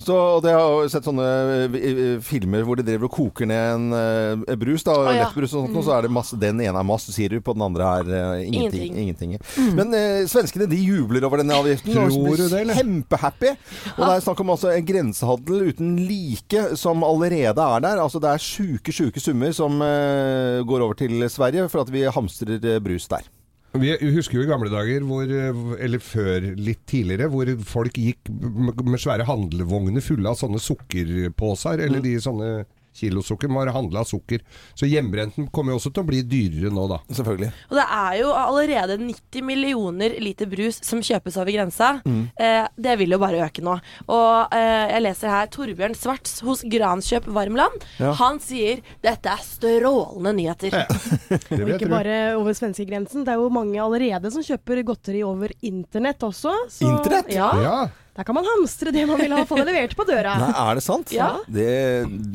[0.00, 1.24] Så, og det har sett sånne
[1.68, 5.26] eh, eh, filmer hvor de driver og koker ned en eh, brus, da, ah, ja.
[5.26, 7.66] lettbrus og sånt, og så er det masse, den ene er masse sirup, og den
[7.66, 8.96] andre er uh, ingenting.
[8.96, 9.34] Ingenting.
[9.36, 9.74] ingenting.
[9.76, 11.92] Men uh, svenskene de jubler over denne avgiften.
[11.92, 12.80] Tror du det, eller?
[12.80, 13.52] Kjempehappy.
[13.96, 18.00] Og det er snakk om altså en grensehandel uten like som allerede er der.
[18.00, 22.06] Altså det er sjuke, sjuke summer som uh, går over til Sverige for at vi
[22.08, 23.28] hamstrer brus der.
[23.72, 28.26] Vi husker jo i gamle dager, hvor, eh, eller før litt tidligere, hvor folk gikk
[28.30, 31.84] med svære handlevogner fulle av sånne sukkerposer, Mm.
[31.86, 34.42] eller de sånne kilosukker, man har handla sukker.
[34.74, 36.98] Så hjemmebrenten kommer jo også til å bli dyrere nå, da.
[37.14, 37.50] Selvfølgelig.
[37.70, 41.90] Og det er jo allerede 90 millioner liter brus som kjøpes over grensa.
[42.06, 43.76] Eh, det vil jo bare øke nå.
[44.10, 47.86] Og eh, jeg leser her Torbjørn Svarts hos Granskjøp Varmland.
[48.02, 48.12] Ja.
[48.20, 50.74] Han sier dette er strålende nyheter.
[50.74, 50.86] Ja.
[51.60, 53.24] Og ikke bare over svenskegrensen.
[53.26, 56.54] Det er jo mange allerede som kjøper godteri over internett også.
[56.68, 57.32] Så, Internett?
[57.34, 57.80] Ja, Ja.
[58.16, 60.32] Der kan man hamstre det man vil ha få det levert på døra.
[60.42, 61.12] Nei, er det sant?
[61.14, 61.28] Ja.
[61.46, 61.66] Det,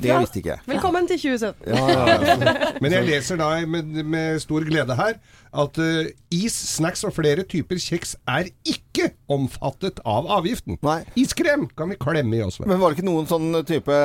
[0.01, 0.19] det Ja.
[0.23, 0.61] visste ikke jeg.
[0.71, 1.67] Velkommen til 2017.
[1.67, 2.53] Ja, ja, ja.
[2.81, 5.17] Men jeg leser da med, med stor glede her
[5.55, 10.77] at uh, is, snacks og flere typer kjeks er ikke omfattet av avgiften.
[10.85, 10.97] Nei.
[11.19, 12.57] Iskrem kan vi klemme i oss.
[12.59, 12.69] Med.
[12.71, 13.95] Men var det ikke noen sånn type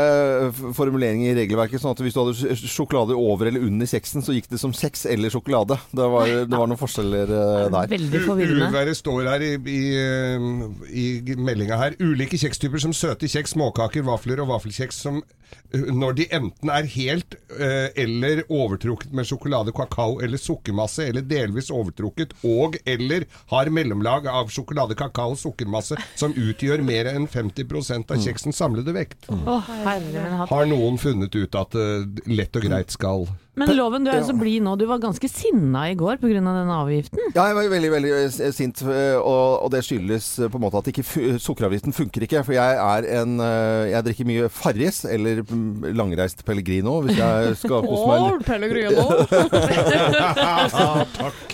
[0.51, 4.35] f- formulering i regelverket, sånn at hvis du hadde sjokolade over eller under kjeksen, så
[4.37, 5.79] gikk det som kjeks eller sjokolade?
[5.91, 7.91] Det var, det var noen forskjeller uh, der.
[7.97, 8.71] Veldig forvirrende.
[8.71, 10.49] Uværet står her i, i, eh,
[10.91, 11.99] i meldinga her.
[12.03, 15.40] Ulike kjekstyper som søte kjeks, småkaker, vafler og vaffelkjeks som eh,
[15.71, 21.71] når de enten er helt eh, eller overtrukket med sjokolade, kakao eller sukkermasse, eller delvis
[21.75, 28.11] overtrukket og eller har mellomlag av sjokolade, kakao og sukkermasse som utgjør mer enn 50%
[28.11, 29.31] av kjeksens samlede vekt.
[29.31, 30.27] Herre.
[30.51, 33.29] Har noen funnet ut at eh, lett og greit skal
[33.61, 34.73] Men Loven, du er jo så blid nå.
[34.81, 36.31] Du var ganske sinna i går pga.
[36.41, 37.21] denne avgiften.
[37.35, 40.65] Ja, jeg var veldig veldig eh, sint, eh, og, og det skyldes eh, på en
[40.65, 41.05] måte at ikke
[41.43, 42.41] sukkeravgiften funker ikke.
[42.47, 47.37] For jeg er en eh, Jeg drikker mye Farris eller mm, langreist Pellegrino hvis jeg
[47.65, 48.19] skal kose meg.
[48.27, 48.43] litt.
[48.49, 49.05] Pellegrino.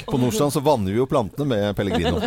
[0.06, 2.20] På Nordstrand så vanner vi jo plantene med Pellegrino.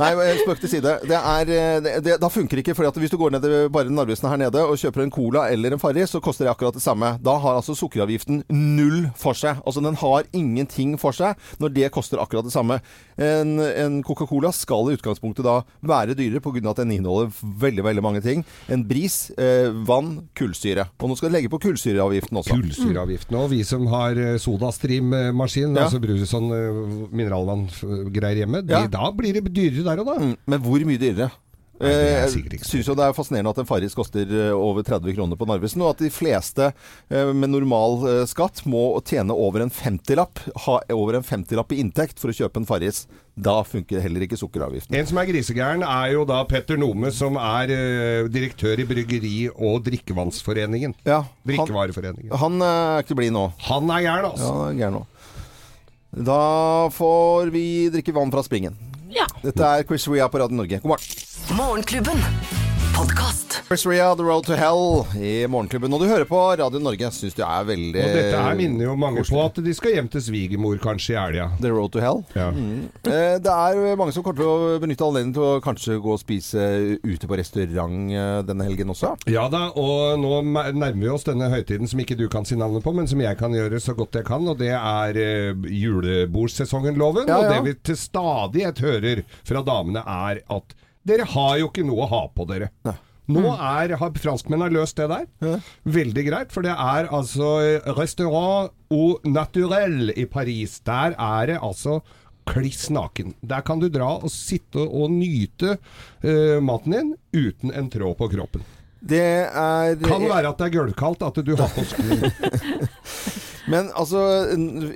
[0.00, 0.10] Nei,
[0.42, 0.92] spøk til side.
[1.08, 2.74] Det er, eh, det, det, da funker ikke.
[2.78, 5.68] For hvis du går ned til bare Narvesen her nede og kjøper en Cola eller
[5.76, 7.08] en Farris, så koster det akkurat det samme.
[7.24, 9.58] Da har altså sukkeravgiften null for seg.
[9.66, 12.80] Altså den har ingenting for seg når det koster akkurat det samme.
[13.18, 16.62] En, en Coca-Cola skal i utgangspunktet da være dyrere pga.
[16.70, 18.44] at den inneholder veldig veldig mange ting.
[18.68, 20.88] En bris, eh, vann, kullsyre.
[21.00, 22.54] Og nå skal det legge på kullsyreavgiften også.
[22.54, 23.36] Kullsyreavgiften.
[23.38, 25.84] Og vi som har eh, sodastream-maskin, Ja.
[25.88, 28.86] altså bruker sånn eh, mineralvanngreier hjemme, de, Ja.
[28.86, 30.18] da blir det dyrere der og da.
[30.22, 31.30] Mm, Men hvor mye dyrere?
[31.80, 35.14] Nei, er Eh, synes jo det er fascinerende at en Farris koster eh, over 30
[35.14, 39.70] kroner på Narvesen, og at de fleste eh, med normal skatt må tjene over en
[39.70, 43.04] 50-lapp, ha over en 50-lapp i inntekt for å kjøpe en Farris.
[43.38, 44.96] Da funker heller ikke sukkeravgiften.
[44.98, 47.70] En som er grisegæren, er jo da Petter Nome, som er
[48.26, 50.96] direktør i Bryggeri- og drikkevannsforeningen.
[51.06, 52.34] Ja, han, Drikkevareforeningen.
[52.42, 53.52] han er ikke blid nå.
[53.70, 54.50] Han er gæren, altså.
[54.50, 55.06] Ja, er gæren nå.
[56.26, 56.42] Da
[56.90, 57.64] får vi
[57.94, 58.74] drikke vann fra springen.
[59.14, 59.28] Ja.
[59.44, 60.80] Dette er Chris Ria på Radio Norge.
[60.82, 61.27] God morgen.
[61.56, 62.16] Morgenklubben.
[62.96, 63.62] Podkast.
[63.68, 65.92] Chris Ria, The Road to Hell i Morgenklubben.
[65.94, 67.08] Og du hører på Radio Norge.
[67.14, 70.08] Syns du er veldig Og dette her minner jo mange på at de skal hjem
[70.12, 71.46] til svigermor kanskje i helga.
[71.62, 72.20] The Road to Hell.
[72.36, 72.48] Ja.
[72.52, 72.88] Mm.
[73.04, 76.66] Det er mange som kommer til å benytte anledningen til å kanskje gå og spise
[77.04, 79.14] ute på restaurant eh, denne helgen også.
[79.30, 82.84] Ja da, og nå nærmer vi oss denne høytiden som ikke du kan si navnet
[82.84, 86.98] på, men som jeg kan gjøre så godt jeg kan, og det er eh, julebordsesongen,
[86.98, 87.30] Loven.
[87.30, 90.76] Ja, Og det vi til stadighet hører fra damene, er at
[91.08, 92.70] dere har jo ikke noe å ha på dere.
[93.28, 95.58] Nå er, har franskmennene løst det der.
[95.84, 100.78] Veldig greit, for det er altså eh, Restaurant au Naturel i Paris.
[100.88, 102.00] Der er det altså
[102.48, 103.34] kliss naken.
[103.44, 105.76] Der kan du dra og sitte og nyte
[106.24, 108.64] uh, maten din uten en tråd på kroppen.
[108.98, 112.08] Det er Kan være at det er gulvkaldt, at du har på sko.
[113.70, 114.20] Men altså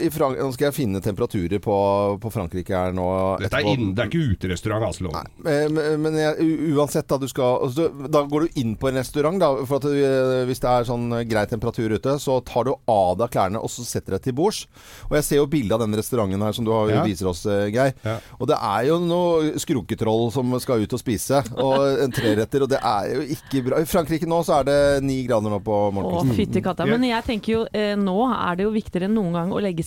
[0.00, 1.76] i Frank Nå skal jeg finne temperaturer på,
[2.22, 3.06] på Frankrike her nå.
[3.42, 5.10] Dette er, inn, det er ikke uterestaurant, altså.
[5.46, 8.98] Eh, Men, men jeg, uansett, da du skal altså, Da går du inn på en
[9.00, 9.50] restaurant, da.
[9.68, 13.16] For at eh, hvis det er sånn eh, grei temperatur ute, så tar du av
[13.20, 14.64] deg klærne og så setter deg til bords.
[15.10, 17.02] Og jeg ser jo bilde av den restauranten her som du har, Ja.
[17.06, 17.92] viser oss, eh, Geir.
[18.04, 18.18] Ja.
[18.40, 21.42] Og det er jo noe skruketroll som skal ut og spise.
[21.62, 23.80] Og en treretter, og det er jo ikke bra.
[23.82, 26.36] I Frankrike nå så er det ni grader nå på Å, morgenkvisten.
[26.38, 26.86] fytti katta.
[26.88, 29.84] Men jeg tenker jo, eh, nå er det jo viktigere enn noen gang å legge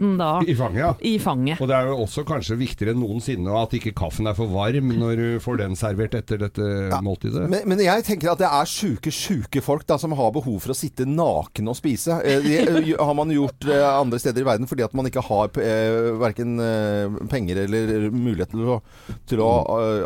[0.00, 0.94] servietten da I fanget, ja.
[1.00, 1.60] i fanget.
[1.60, 4.92] Og det er jo også kanskje viktigere enn noensinne at ikke kaffen er for varm
[4.96, 7.48] når du får den servert etter dette måltidet.
[7.50, 10.72] Men, men jeg tenker at det er sjuke, sjuke folk da, som har behov for
[10.72, 12.20] å sitte naken og spise.
[12.24, 15.22] Eh, Det eh, har man gjort eh, andre steder i verden fordi at man ikke
[15.24, 15.50] har
[16.20, 16.58] verken
[17.30, 18.76] penger eller mulighet til å,
[19.28, 19.50] til å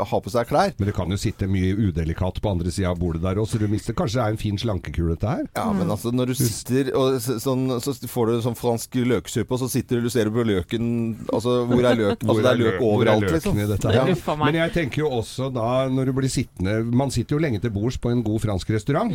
[0.09, 0.75] ha på seg klær.
[0.79, 3.61] Men det kan jo sitte mye udelikat på andre sida av bordet der òg, så
[3.61, 5.45] du mister Kanskje det er en fin slankekule dette her?
[5.55, 9.63] Ja, men altså når du sitter og sånn, så får du sånn fransk løksuppe, og
[9.63, 10.85] så sitter du og ser på løken
[11.33, 12.23] Altså, hvor er løk?
[12.25, 13.59] Altså, det er løk er overalt, liksom.
[13.95, 14.37] Ja.
[14.45, 17.71] Men jeg tenker jo også da, når du blir sittende Man sitter jo lenge til
[17.75, 19.13] bords på en god fransk restaurant.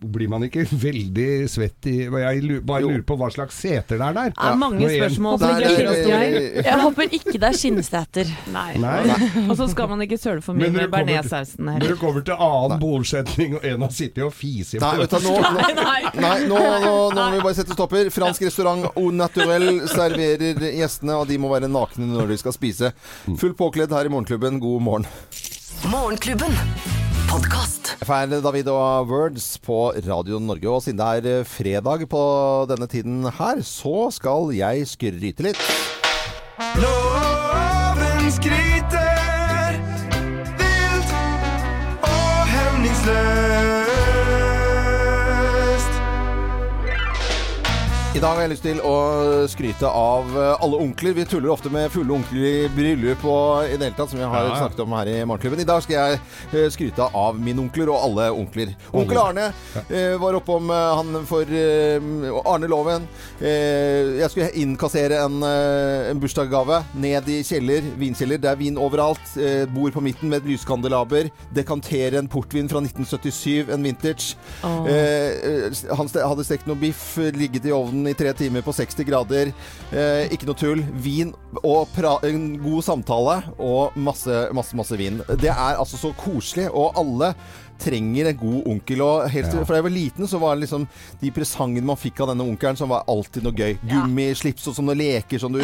[0.00, 4.16] Blir man ikke veldig svett i Jeg bare lurer på hva slags seter det er
[4.16, 4.34] der.
[4.36, 6.64] Det er mange en- spørsmål Der, jeg.
[6.66, 8.32] Jeg håper ikke det er skinnseter.
[8.54, 8.76] Nei.
[8.80, 9.00] Nei.
[9.46, 11.80] Og så skal man ikke søle for mye med bearnéssausen her.
[11.82, 15.06] Når du kommer til annen bordsetning, og en har sittet og fisi Nei, nå,
[16.20, 18.08] nei, nå, nå, nå må vi bare sette stopper.
[18.14, 22.92] Fransk restaurant Au Naturel serverer gjestene, og de må være nakne når de skal spise.
[23.26, 24.60] Fullt påkledd her i Morgenklubben.
[24.62, 25.08] God morgen.
[25.90, 26.54] Morgenklubben.
[27.26, 27.94] Podkast.
[28.06, 30.70] Feil David og Words på Radio Norge.
[30.70, 32.22] Og siden det er eh, fredag på
[32.70, 35.68] denne tiden her, så skal jeg skryte litt.
[36.80, 37.15] Loven
[48.16, 48.92] I dag har jeg lyst til å
[49.52, 51.12] skryte av eh, alle onkler.
[51.18, 54.24] Vi tuller ofte med fulle onkler i bryllup og i det hele tatt, som vi
[54.24, 54.60] har Ja, ja.
[54.62, 55.60] snakket om her i Morgenklubben.
[55.60, 56.20] I dag skal jeg
[56.56, 58.72] eh, skryte av mine onkler og alle onkler.
[58.96, 60.06] Onkel Arne ja.
[60.22, 62.06] var oppom eh, han for eh,
[62.48, 63.04] Arne Loven.
[63.36, 66.80] Eh, jeg skulle innkassere en, eh, en bursdagsgave.
[67.04, 68.40] Ned i kjeller, vinkjeller.
[68.40, 69.36] Det er vin overalt.
[69.36, 71.28] Eh, bord på midten med et lyskandelaber.
[71.60, 74.40] Dekantere en portvin fra 1977, en vintage.
[74.64, 75.04] Eh,
[75.68, 79.06] eh, han hadde stekt noe biff, eh, ligget i ovnen i tre timer på 60
[79.08, 79.52] grader.
[79.90, 80.82] Eh, ikke noe tull.
[81.02, 85.20] Vin og en god samtale og masse, masse, masse vin.
[85.40, 87.32] Det er altså så koselig, og alle
[87.78, 89.02] trenger en god onkel.
[89.04, 89.64] Og helt Ja.
[89.64, 90.86] Fra jeg var liten, så var det liksom
[91.20, 93.76] de presangene man fikk av denne onkelen, som var alltid noe gøy.
[93.88, 95.60] Gummislips og sånne leker som du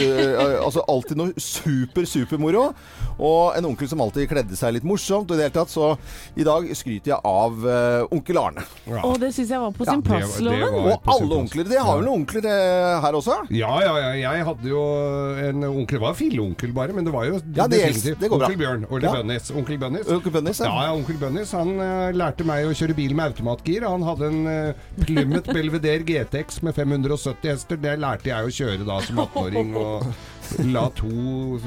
[0.62, 2.74] Altså alltid noe super, supermoro.
[3.18, 5.30] Og en onkel som alltid kledde seg litt morsomt.
[5.30, 5.92] Og i det hele tatt, så
[6.36, 8.64] i dag skryter jeg av uh, onkel Arne.
[9.02, 10.78] Og det syns jeg var på sin plass, Loven.
[10.92, 11.68] Og alle onkler.
[11.68, 12.48] Det har vel noen onkler
[13.02, 13.38] her også?
[13.50, 14.12] Ja, ja, ja.
[14.22, 14.82] Jeg hadde jo
[15.48, 15.98] en onkel.
[15.98, 18.46] Det var filleonkel bare, men det var jo Ja, det det, Det går bra.
[18.48, 18.86] onkel Bjørn.
[18.90, 19.12] Eller Ja.
[19.18, 19.50] Bønnis.
[19.50, 20.06] Onkel Bønnis.
[20.08, 20.66] Onkel Bønnis, ja.
[20.66, 20.84] ja.
[20.86, 21.52] ja, onkel Bønnis.
[21.52, 21.72] Han
[22.16, 23.86] lærte meg å kjøre bil med automatgir.
[23.86, 27.80] Han hadde en uh, Plymouth Belvedere GTX med 570 hester.
[27.82, 29.74] Det lærte jeg å kjøre da som 18-åring.
[29.78, 30.08] og
[30.72, 31.08] La to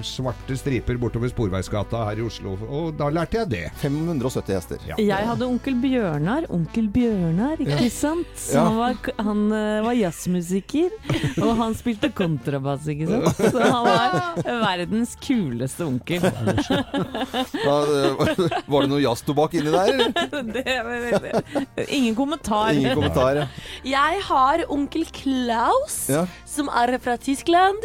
[0.05, 2.55] svarte striper bortover Sporveisgata her i Oslo.
[2.69, 3.63] Og da lærte jeg det.
[3.81, 4.81] 570 hester.
[4.89, 4.97] Ja.
[4.99, 8.29] Jeg hadde onkel Bjørnar, onkel Bjørnar, ikke sant?
[8.39, 10.93] Som var, han eh, var jazzmusiker,
[11.41, 13.41] og han spilte kontrabass, ikke sant?
[13.55, 16.21] Så han var verdens kuleste onkel.
[16.25, 19.93] Da, eh, var det noe jazztobakk inni der?
[19.95, 21.41] eller?
[21.99, 22.73] Ingen kommentar.
[22.75, 23.41] Ingen kommentar.
[23.43, 23.47] ja.
[23.95, 26.25] Jeg har onkel Klaus, Ja.
[26.49, 27.81] som er fra Tyskland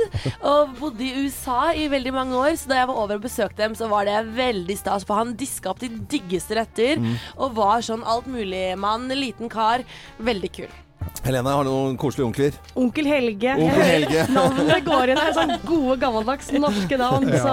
[0.46, 2.52] og bodde i USA i veldig mange år.
[2.58, 5.06] Så da jeg var over og besøkte dem, så var det veldig stas.
[5.08, 7.00] For han diska opp de diggeste retter
[7.36, 9.84] og var sånn altmuligmann, liten kar.
[10.18, 10.72] Veldig kul.
[11.20, 12.54] Helene, har du noen koselige onkler?
[12.80, 13.52] Onkel Helge.
[13.60, 14.22] Onkel Helge.
[14.36, 15.32] Navnet går inn her.
[15.36, 17.26] Sånn gode, gammeldags norske navn.
[17.28, 17.52] Så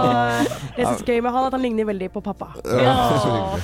[0.77, 2.47] det som er gøy med han, at han ligner veldig på pappa.
[2.63, 3.60] Eh,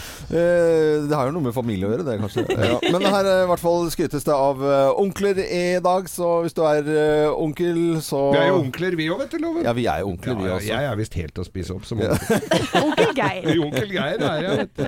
[1.08, 2.43] det har jo noe med familie å gjøre, det kanskje.
[2.52, 2.78] Ja.
[2.91, 6.56] Men her er i hvert fall skrytes det av eh, onkler i dag, så hvis
[6.58, 9.63] du er eh, onkel, så Vi er jo onkler, vi òg, vet du, Loven.
[9.67, 10.72] Ja, vi er jo onkler, vi Ja, også.
[10.74, 12.17] jeg er visst helt å spise opp som onkel.
[12.84, 13.54] Onkel Geir.
[13.63, 14.88] onkel Geir er jeg, vet du.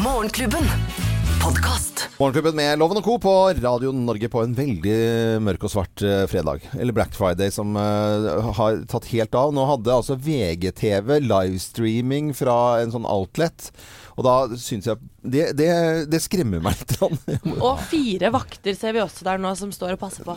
[0.06, 1.18] Morgenklubben.
[1.42, 2.08] Podkast.
[2.18, 3.14] Morgenklubben med Loven og Co.
[3.18, 4.96] på Radio Norge på en veldig
[5.40, 6.66] mørk og svart eh, fredag.
[6.76, 9.54] Eller Black Friday, som uh, har tatt helt av.
[9.56, 13.70] Nå hadde altså VGTV livestreaming fra en sånn outlet.
[14.20, 15.70] Og da syns jeg det, det,
[16.12, 16.96] det skremmer meg litt.
[17.64, 20.36] Og fire vakter ser vi også der nå, som står og passer på.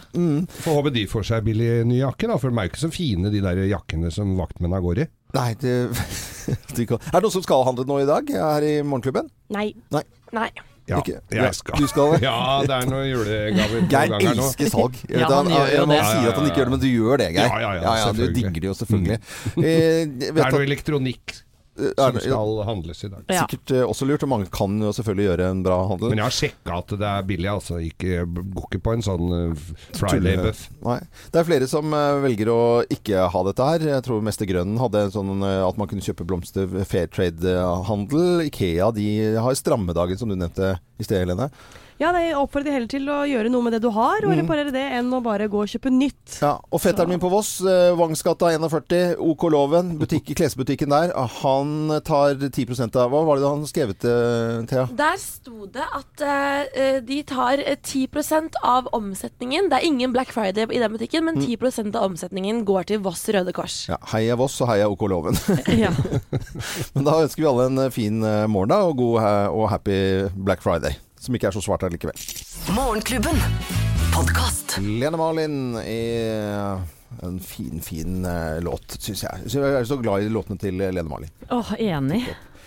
[0.63, 2.39] Får håpe de får seg billig ny jakke, da.
[2.39, 5.12] For de er jo ikke så fine, de der jakkene som vaktmennene går i.
[5.36, 5.80] Nei, det,
[6.78, 9.34] det Er det noen som skal handle nå i dag her i Morgenklubben?
[9.52, 9.74] Nei.
[9.92, 10.08] Nei.
[10.34, 10.52] Nei.
[10.89, 11.80] Ja, Ikke- jeg skal.
[11.80, 12.17] du skal?
[12.28, 14.43] Ja, det er noen julegaver på Geir gang her nå.
[14.50, 14.98] elsker salg.
[15.08, 16.06] Jeg Ja, vet, han gjør han man det.
[16.12, 17.48] sier at han ikke gjør det, men du gjør det, Geir.
[17.48, 19.19] Ja, ja, ja, du digger det jo selvfølgelig.
[19.63, 21.41] Eh, jeg Det er noe elektronikk eh,
[21.73, 23.23] som skal handles i dag.
[23.27, 23.43] Ja.
[23.43, 26.13] Sikkert eh, også lurt, og mange kan jo selvfølgelig gjøre en bra handel.
[26.13, 27.79] Men jeg har sjekka at det er billig, altså.
[27.83, 30.65] Ikke, går ikke på en sånn uh, Friday-buff.
[30.86, 30.99] Nei.
[31.33, 32.62] Det er flere som eh, velger å
[32.93, 33.88] ikke ha dette her.
[33.95, 38.45] Jeg tror Mester Grønnen hadde en sånn eh, at man kunne kjøpe blomster fair trade-handel.
[38.49, 39.07] Ikea de
[39.41, 41.49] har strammedagen, som du nevnte i sted, Helene.
[42.01, 44.84] Ja, jeg oppfordrer heller til å gjøre noe med det du har, og reparere det,
[44.97, 46.39] enn å bare gå og kjøpe nytt.
[46.41, 51.93] Ja, og fetteren min på Voss, eh, Vangsgata 41, OK Loven, butikk, klesbutikken der, han
[52.06, 54.88] tar 10 av Hva var det han skrevet, til, Thea?
[54.97, 59.69] Der sto det at uh, de tar eh, 10% av omsetningen.
[59.71, 63.25] Det er ingen Black Friday i den butikken, men 10% av omsetningen går til Voss
[63.34, 63.84] Røde Kors.
[63.91, 65.38] Ja, heia Voss og heia OK Loven.
[65.84, 65.89] Ja.
[66.93, 69.97] Men da ønsker vi alle en eh, fin eh, morgen da, og god og happy
[70.36, 70.97] Black Friday.
[71.23, 72.17] Som ikke er så svart allikevel.
[72.75, 73.38] Morgenklubben.
[74.13, 74.75] Podkast.
[74.83, 76.01] Lene Marlin i
[77.23, 79.45] en fin, fin eh, låt, syns jeg.
[79.47, 81.31] Så Jeg er så glad i låtene til Lene Marlin.
[81.53, 82.23] Åh, enig.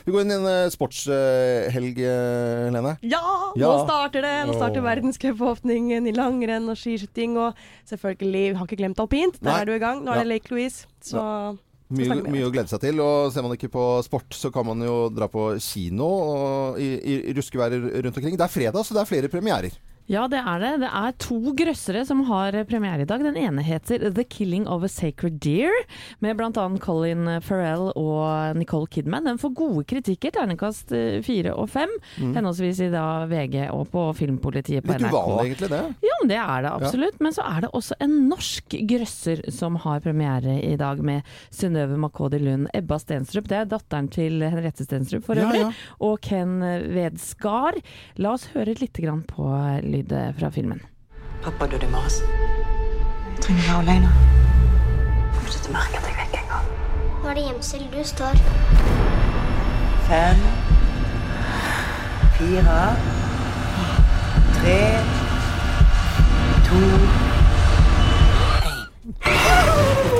[0.06, 2.94] Vi går inn i en eh, sportshelg, eh, Lene.
[3.04, 3.20] Ja,
[3.58, 3.68] Ja.
[3.72, 4.34] nå starter det!
[4.48, 7.36] Nå starter verdenscupåpningen i langrenn og skiskyting.
[7.42, 7.58] Og
[7.90, 9.40] selvfølgelig, vi har ikke glemt alpint.
[9.42, 9.60] Der Nei.
[9.60, 10.04] er du i gang.
[10.04, 10.32] Nå er det Ja.
[10.34, 10.86] Lake Louise.
[11.02, 11.58] Så
[11.94, 13.01] Mye, mye å glede seg til.
[13.03, 16.88] Og ser man ikke på sport, så kan man jo dra på kino og i,
[16.99, 18.38] i, ruskeværet rundt omkring.
[18.38, 19.77] Det er fredag, så det er flere premierer.
[20.06, 20.68] Ja, det er det.
[20.84, 23.24] Det er to grøssere som har premiere i dag.
[23.26, 25.72] Den ene heter The Killing of a Sacred Deer,
[26.22, 26.66] med bl.a.
[26.78, 29.26] Colin Farrell og Nicole Kidman.
[29.26, 31.90] Den får gode kritikker, ternekast eh, fire og fem,
[32.20, 35.16] henholdsvis i da VG og på Filmpolitiet på Litt NRK.
[35.16, 35.82] uvanlig, egentlig, det.
[36.06, 37.18] Ja, det er det absolutt.
[37.26, 41.98] Men så er det også en norsk grøsser som har premiere i dag, med Synnøve
[41.98, 42.70] Makodi Lund.
[42.78, 45.64] Ebba Stenstrup, det er datteren til Henriette Stenstrup for øvrig.
[45.66, 45.72] ja.
[46.06, 46.60] Og Ken
[46.94, 47.80] Vedskar.
[48.22, 49.50] La oss høre litt grann på
[49.96, 50.80] lyd fra filmen.
[51.42, 52.20] Pappa døde i morges.
[53.35, 54.09] Jeg trenger være alene.
[55.35, 56.66] Kommer ikke til å merke at jeg er vekk engang.
[57.22, 58.35] Nå er det gjemsel du står.
[60.06, 60.38] Fem,
[62.38, 62.80] fire,
[64.56, 64.80] tre,
[66.68, 66.82] to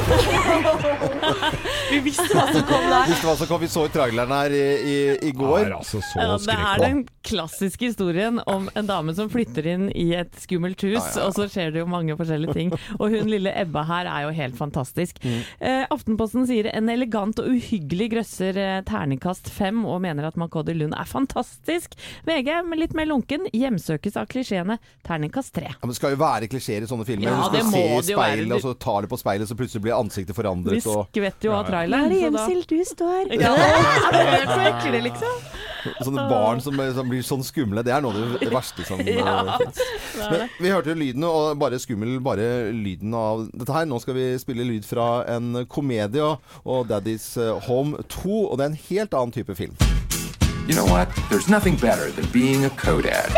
[1.91, 3.07] Vi visste hva som kom der.
[3.11, 3.61] Visste hva som kom.
[3.63, 4.97] Vi så traileren her i, i,
[5.29, 5.71] i går.
[5.79, 10.35] altså Ja, det er den klassiske historien om en dame som flytter inn i et
[10.43, 12.73] skummelt hus, Ja, ja, og så skjer det jo mange forskjellige ting.
[13.01, 15.19] Og hun lille Ebba her er jo helt fantastisk.
[15.25, 15.41] Mm.
[15.59, 20.77] Eh, Aftenposten sier en elegant og uhyggelig grøsser eh, terningkast fem, og mener at Makodi
[20.77, 21.97] Lund er fantastisk.
[22.29, 24.79] VG, med litt mer lunken, hjemsøkes av klisjeene.
[25.07, 25.73] Terningkast tre.
[25.75, 27.33] Ja, men det skal jo være klisjeer i sånne filmer.
[27.33, 29.87] Ja, du skal se i det speilet, og så tar det på speilet, så plutselig
[29.89, 30.79] blir ansiktet forandret.
[30.79, 32.07] Vi skvetter jo av traileren.
[32.07, 33.33] er det gjemsel du står.
[33.47, 33.55] Ja,
[34.13, 35.37] det er så ekle, liksom.
[36.03, 39.37] sånne barn som, som blir sånn skumle, det er noe av det verste som Ja,
[39.55, 43.87] eh, det Men vi hørte jo lyden, og bare skummel bare lyden av dette her.
[43.87, 48.59] Nå skal vi spille lyd fra en komedie og- og Daddy's eh, Home 2, og
[48.59, 49.77] det er en helt annen type film.
[50.67, 51.09] You know what?
[51.31, 53.31] There's nothing better than being a co-dad.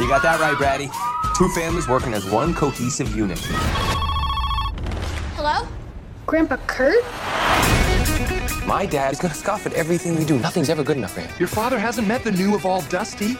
[0.00, 0.88] You got that right, Braddy.
[1.36, 3.38] Two families working as one cohesive unit.
[5.36, 5.66] Hello?
[6.26, 7.04] Grandpa Kurt?
[8.66, 10.38] My dad is gonna scoff at everything we do.
[10.38, 11.30] Nothing's ever good enough for him.
[11.38, 13.36] Your father hasn't met the new of all Dusty?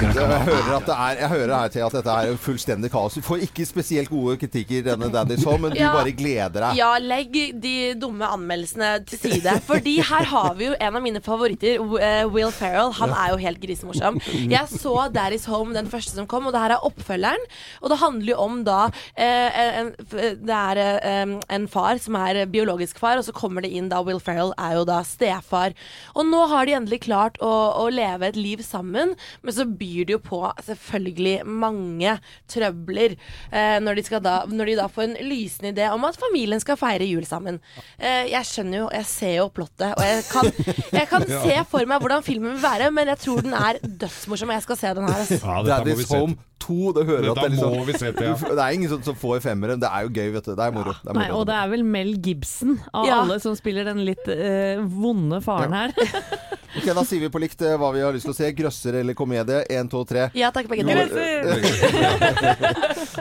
[0.00, 3.16] Jeg hører, at det er, jeg hører her til at dette er fullstendig kaos.
[3.18, 5.90] Du får ikke spesielt gode kritikker, denne Daddy's Home, men du Ja.
[5.92, 6.78] bare gleder deg.
[6.78, 9.58] Ja, legg de dumme anmeldelsene til side.
[9.66, 12.92] Fordi her har vi jo en av mine favoritter, W- eh, Will Ferrell.
[12.96, 14.20] Han er jo helt grisemorsom.
[14.48, 17.44] Jeg så Daddy's Home, den første som kom, og det her er oppfølgeren.
[17.82, 18.78] Og det handler jo om da
[19.16, 23.70] eh, en, Det er eh, en far som er biologisk far, og så kommer det
[23.76, 25.74] inn da Will Ferrell er jo da stefar.
[26.16, 27.52] Og nå har de endelig klart å,
[27.84, 32.16] å leve et liv sammen, men så byr det jo på selvfølgelig mange
[32.50, 36.18] trøbler eh, når, de skal da, når de da får en lysende idé om at
[36.20, 37.60] familien skal feire jul sammen.
[37.98, 40.52] Eh, jeg skjønner jo, jeg ser jo plottet, og jeg kan,
[40.96, 41.40] jeg kan Ja.
[41.44, 44.64] se for meg hvordan filmen vil være, men jeg tror den er dødsmorsom, og jeg
[44.66, 45.20] skal se den her.
[45.22, 45.40] Altså.
[45.44, 47.94] Ja, dette må Daddy's Home 2, det hører Dette at det er liksom må vi
[47.96, 48.34] se til, ja.
[48.50, 49.80] Det er ingen som, som får femmeren.
[49.80, 50.52] Det er jo gøy, vet du.
[50.58, 50.92] Det er moro.
[51.00, 53.20] Det er Nei, og det er vel Mel Gibson av Ja.
[53.22, 55.94] alle som spiller den litt øh, vonde faren her.
[56.70, 58.46] Ok, Da sier vi på likt eh, hva vi har lyst til å se.
[58.54, 59.64] Grøsser eller komedie?
[59.80, 60.28] Én, to, tre.
[60.36, 60.90] Ja takk, begge to.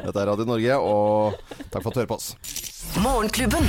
[0.05, 1.33] Dette er Radio Norge, og
[1.71, 2.35] takk for at du hører på oss.
[2.99, 3.65] Morgenklubben.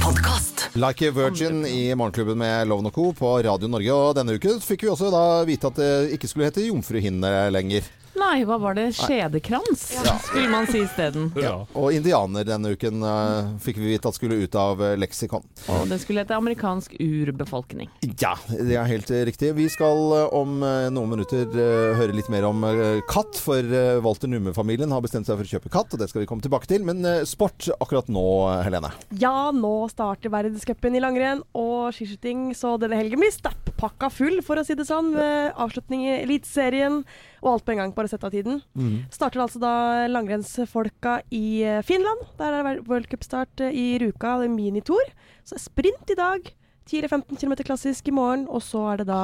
[0.00, 0.68] Podcast.
[0.76, 3.12] Like a Virgin i Morgenklubben med Loven og Co.
[3.16, 3.92] på Radio Norge.
[3.94, 7.82] Og denne uken fikk vi også da vite at det ikke skulle hete Jomfruhinne lenger.
[8.30, 8.92] Nei, hva var det?
[8.94, 10.12] Skjedekrans, Ja.
[10.22, 11.32] skulle man si isteden.
[11.34, 11.66] Ja.
[11.74, 15.42] Og indianer denne uken uh, fikk vi vite at skulle ut av eh, leksikon.
[15.74, 17.88] Og det skulle hete amerikansk urbefolkning.
[18.22, 19.50] Ja, det er helt eh, riktig.
[19.56, 21.50] Vi skal om noen minutter
[21.98, 22.62] høre litt mer om
[23.10, 23.66] katt, for
[24.04, 26.70] Walter Numme-familien har bestemt seg for å kjøpe katt, og det skal vi komme tilbake
[26.70, 26.86] til.
[26.86, 28.24] Men sport akkurat nå,
[28.62, 28.92] Helene.
[29.18, 34.60] Ja, nå starter verdenscupen i langrenn og skiskyting, så denne helgen blir stappakka full, for
[34.60, 35.10] å si det sånn.
[35.16, 37.02] Med avslutning i Eliteserien
[37.42, 37.92] og alt på en gang.
[37.96, 38.60] Bare sett av tiden.
[38.76, 39.04] Mm.
[39.12, 42.24] Starter altså da langrennsfolka i eh, Finland.
[42.38, 45.12] Der er det World Cup-start eh, i Ruka, det er minitour.
[45.44, 46.50] Så er sprint i dag.
[46.90, 49.20] 10-15 km klassisk i morgen, og så er det da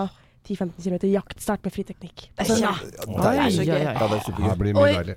[0.46, 2.28] 10-15 km jaktstart med friteknikk.
[2.38, 2.74] Altså, Ja.
[2.78, 3.80] det er så gøy.
[3.82, 4.50] Ja, det er supergøy.
[4.52, 5.16] Det blir mye deilig.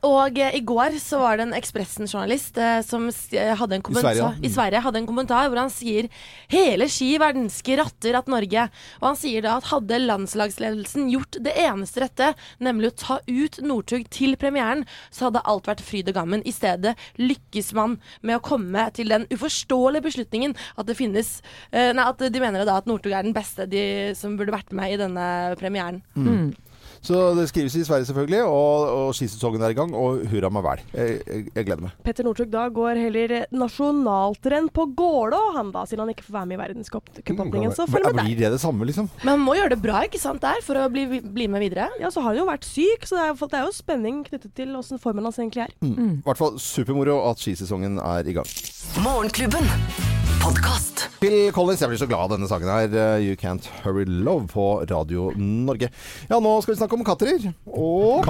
[0.00, 4.14] Og eh, i går så var det en Ekspressen-journalist eh, som eh, hadde en kommentar
[4.14, 4.46] Sverige, ja.
[4.46, 6.08] i Sverige hadde en kommentar hvor han sier
[6.52, 8.68] hele ski verden skratter at Norge.
[9.02, 13.60] Og han sier da at hadde landslagsledelsen gjort det eneste rette, nemlig å ta ut
[13.64, 16.44] Northug til premieren, så hadde alt vært fryd og gammen.
[16.48, 21.38] I stedet lykkes man med å komme til den uforståelige beslutningen at det finnes
[21.70, 23.82] eh, Nei, at de mener da at Northug er den beste de,
[24.16, 25.26] som burde vært med i denne
[25.60, 26.00] premieren.
[26.16, 26.52] Mm.
[27.02, 30.62] Så det skrives i Sverige selvfølgelig, og, og skisesongen er i gang, og hurra meg
[30.62, 30.82] vel.
[30.94, 31.96] Jeg, jeg, jeg gleder meg.
[32.06, 36.50] Petter Northug da går heller nasjonaltrenn på Gålå, han da, siden han ikke får være
[36.52, 37.74] med i verdenscupåpningen.
[37.74, 38.28] Så følg med der.
[38.28, 39.10] Blir det det samme, liksom?
[39.24, 41.90] Men han må gjøre det bra ikke sant, der for å bli, bli med videre.
[41.98, 44.22] Ja, så har han jo vært syk, så det er, jo- det er jo spenning
[44.30, 45.74] knyttet til åssen formen hans egentlig er.
[45.82, 46.20] Mm.
[46.22, 48.46] I hvert fall supermoro at skisesongen er i gang.
[49.02, 50.11] Morgenklubben.
[50.42, 51.04] Podkast.
[51.20, 52.90] Phil Collins, jeg blir så glad av denne sangen her.
[52.90, 55.88] eh, You Can't Hurry Love på Radio Norge.
[56.28, 57.52] Ja, nå skal vi snakke om katter.
[57.70, 58.26] Og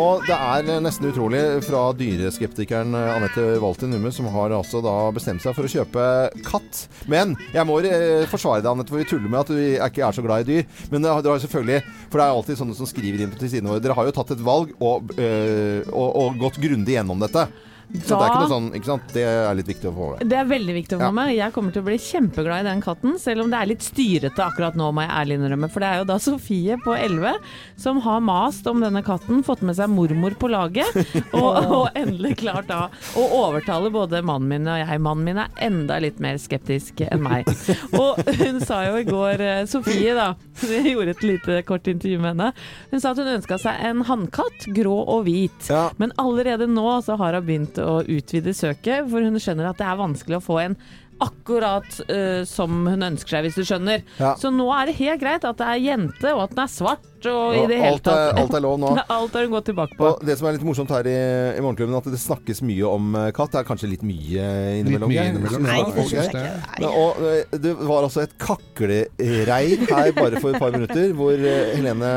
[0.00, 5.44] Og det er nesten utrolig fra dyreskeptikeren Anette Walter Numme, som har altså da bestemt
[5.44, 6.04] seg for å kjøpe
[6.46, 6.86] katt.
[7.10, 10.16] Men jeg må eh, forsvare deg, Anette, for vi tuller med at du ikke er
[10.16, 10.86] så glad i dyr.
[10.92, 13.52] Men har, dere har selvfølgelig For det er alltid sånne som skriver inn på til
[13.52, 13.84] sidene våre.
[13.84, 17.50] Dere har jo tatt et valg og, øh, og, og gått grundig gjennom dette.
[17.90, 19.08] Så det er ikke noe sånn, ikke sant?
[19.14, 20.28] Det er litt viktig å få med.
[20.30, 21.32] Det er veldig viktig å få med.
[21.34, 24.44] Jeg kommer til å bli kjempeglad i den katten, selv om det er litt styrete
[24.44, 25.70] akkurat nå, må jeg ærlig innrømme.
[25.72, 27.40] For det er jo da Sofie på 11
[27.80, 31.00] som har mast om denne katten, fått med seg mormor på laget,
[31.40, 31.48] og,
[31.80, 32.84] og endelig klart da
[33.18, 35.02] å overtale både mannen min og jeg.
[35.02, 37.50] Mannen min er enda litt mer skeptisk enn meg.
[37.98, 40.30] Og hun sa jo i går, eh, Sofie da,
[40.62, 42.52] jeg gjorde et lite kort intervju med henne,
[42.92, 45.70] hun sa at hun ønska seg en hannkatt, grå og hvit.
[45.98, 49.86] Men allerede nå så har hun begynt å utvide søket, for hun skjønner at det
[49.88, 50.76] er vanskelig å få en
[51.20, 54.04] akkurat uh, som hun ønsker seg, hvis du skjønner.
[54.20, 54.32] Ja.
[54.40, 57.09] Så nå er det helt greit at det er jente, og at den er svart,
[57.28, 58.92] og i det hele alt er- tatt alt er lov nå.
[59.18, 60.06] alt har hun gått tilbake på.
[60.14, 61.16] Og det som er litt morsomt her i,
[61.58, 63.52] i Morgenklubben, at det snakkes mye om eh, katt.
[63.52, 64.46] Det er kanskje litt mye
[64.80, 65.10] innimellom.
[65.10, 65.32] mye Geir?
[65.34, 66.44] innimellom, at jeg synes det.
[66.78, 71.34] Men, og eh, det var altså et kaklereir her bare for et par minutter, hvor
[71.36, 72.12] eh, Helene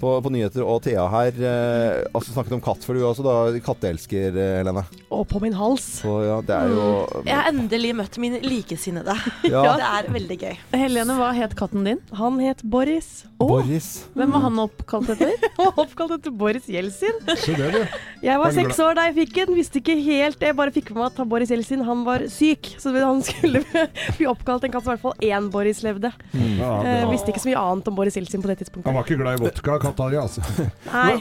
[0.00, 2.84] på, på nyheter og Thea her eh, altså snakket om katt.
[2.86, 4.84] For du er også da katteelsker, Helene.
[5.14, 5.86] Og på min hals.
[6.02, 6.86] Så ja, det er jo
[7.26, 9.16] Jeg har endelig møtt min likesinnede.
[9.46, 9.62] Ja.
[9.78, 10.54] Det er veldig gøy.
[10.76, 12.00] Helene, hva het katten din?
[12.18, 13.24] Han het Boris.
[13.40, 13.88] Boris.
[14.16, 15.32] Hvem var han oppkalt etter?
[15.56, 17.16] Han var oppkalt etter Boris Jeltsin.
[17.26, 17.82] Det.
[18.24, 19.54] Jeg var seks år da jeg fikk den.
[19.56, 22.74] Visste ikke helt Jeg bare fikk med meg at Boris Jeltsin han var syk.
[22.80, 23.62] Så han skulle
[24.18, 26.12] bli oppkalt en katt som i hvert fall én Boris levde.
[26.32, 26.56] Mm.
[26.60, 27.10] Ja, Eh, bra.
[27.10, 28.86] visste ikke så mye annet om Boris Jeltsin på det tidspunktet.
[28.90, 30.44] Han var ikke glad i vodka, katta altså.
[30.92, 31.16] Nei.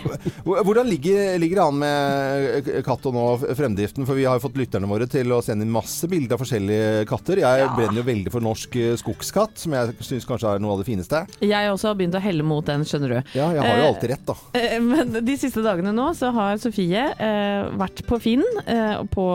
[0.45, 3.26] Hvordan ligger, ligger det an med eh, katt og nå
[3.57, 4.07] fremdriften?
[4.07, 7.05] For vi har jo fått lytterne våre til å sende inn masse bilder av forskjellige
[7.09, 7.41] katter.
[7.43, 10.84] Jeg brenner jo veldig for norsk eh, skogskatt, som jeg syns kanskje er noe av
[10.84, 11.24] det fineste.
[11.45, 13.18] Jeg også har begynt å helle mot den, skjønner du.
[13.38, 14.36] Ja, jeg har jo Eh, alltid rett, da.
[14.60, 19.26] Eh, Men de siste dagene nå så har Sofie eh, vært på Finn, eh, på,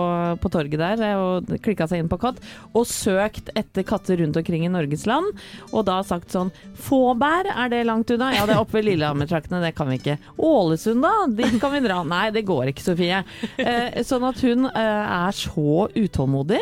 [0.41, 2.41] på torget der, eh, og klikka seg inn på katt,
[2.75, 5.31] og søkt etter katter rundt omkring i Norges land,
[5.73, 6.51] og da sagt sånn
[6.81, 8.31] Fåbær, er det langt unna?
[8.35, 10.17] Ja, det er oppe ved Lillehammer-traktene, det kan vi ikke.
[10.41, 11.13] Ålesund, da?
[11.29, 12.01] Dit kan vi dra.
[12.09, 13.21] Nei, det går ikke, Sofie.
[13.61, 16.61] Eh, sånn at hun eh, er så utålmodig.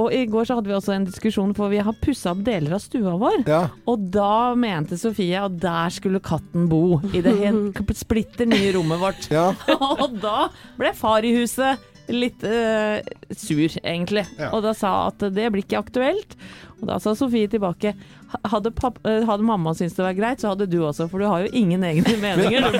[0.00, 2.78] Og i går så hadde vi også en diskusjon, for vi har pussa opp deler
[2.78, 3.44] av stua vår.
[3.90, 9.02] Og da mente Sofie at der skulle katten bo, i det helt splitter nye rommet
[9.02, 9.28] vårt.
[10.02, 13.00] og da ble far i huset litt uh,
[13.36, 14.24] sur, egentlig.
[14.38, 14.52] Ja.
[14.56, 16.38] Og da sa at det blir ikke aktuelt.
[16.78, 17.92] Og da sa Sofie tilbake
[18.52, 21.26] hadde, papp, eh, hadde mamma syntes det var greit, så hadde du også, for du
[21.28, 22.66] har jo ingen egne meninger.
[22.68, 22.78] du,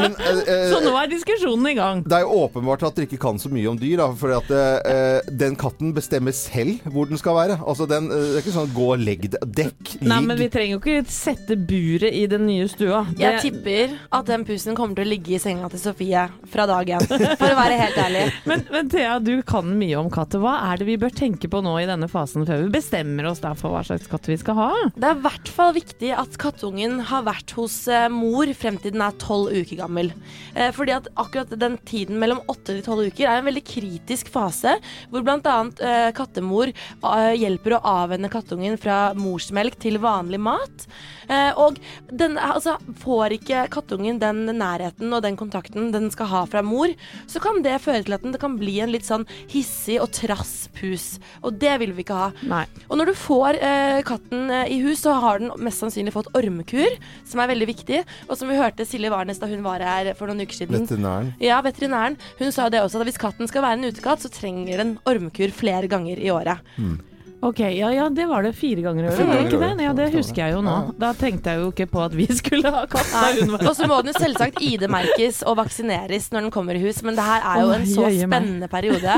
[0.00, 2.02] men, eh, så nå er diskusjonen i gang.
[2.06, 5.30] Det er jo åpenbart at dere ikke kan så mye om dyr, for at eh,
[5.42, 7.58] den katten bestemmer selv hvor den skal være.
[7.60, 10.08] Altså, den, eh, det er ikke sånn gå og legg deg, dekk, ligg.
[10.10, 13.04] Nei, men vi trenger jo ikke sette buret i den nye stua.
[13.20, 16.94] Jeg tipper at den pusen kommer til å ligge i senga til Sofie fra dag
[16.96, 18.24] én, for å være helt ærlig.
[18.50, 20.40] Men, men Thea, du kan mye om katter.
[20.42, 23.42] Hva er det vi bør tenke på nå i denne fasen, før vi bestemmer oss
[23.42, 24.69] for hva slags katt vi skal ha?
[24.94, 28.94] Det er i hvert fall viktig at kattungen har vært hos eh, mor frem til
[28.94, 30.12] den er tolv uker gammel.
[30.54, 34.30] Eh, fordi at akkurat den tiden mellom åtte til tolv uker er en veldig kritisk
[34.32, 34.76] fase,
[35.12, 35.56] hvor bl.a.
[35.80, 36.72] Eh, kattemor
[37.36, 40.86] hjelper å avvenne kattungen fra morsmelk til vanlig mat.
[41.62, 41.76] Og
[42.10, 46.90] den, altså, får ikke kattungen den nærheten og den kontakten den skal ha fra mor,
[47.30, 50.66] så kan det føre til at den kan bli en litt sånn hissig og trass
[50.74, 51.20] pus.
[51.46, 52.30] Og det vil vi ikke ha.
[52.50, 52.64] Nei.
[52.88, 56.96] Og når du får eh, katten i hus, så har den mest sannsynlig fått ormekur,
[57.28, 58.02] som er veldig viktig.
[58.28, 60.82] Og som vi hørte Silje Warnes da hun var her for noen uker siden.
[60.82, 61.32] Veterinæren.
[61.42, 62.18] Ja, veterinæren.
[62.40, 65.54] Hun sa det også, at hvis katten skal være en utekatt, så trenger den ormekur
[65.54, 66.60] flere ganger i året.
[67.40, 69.84] Ok, ja, ja, det var det fire ganger i året, det ganger ikke det?
[69.86, 70.74] Ja, det husker jeg jo nå.
[71.00, 73.14] Da tenkte jeg jo ikke på at vi skulle ha katt
[73.62, 77.16] Og så må den jo selvsagt ID-merkes og vaksineres når den kommer i hus, men
[77.16, 79.16] det her er jo en så spennende periode.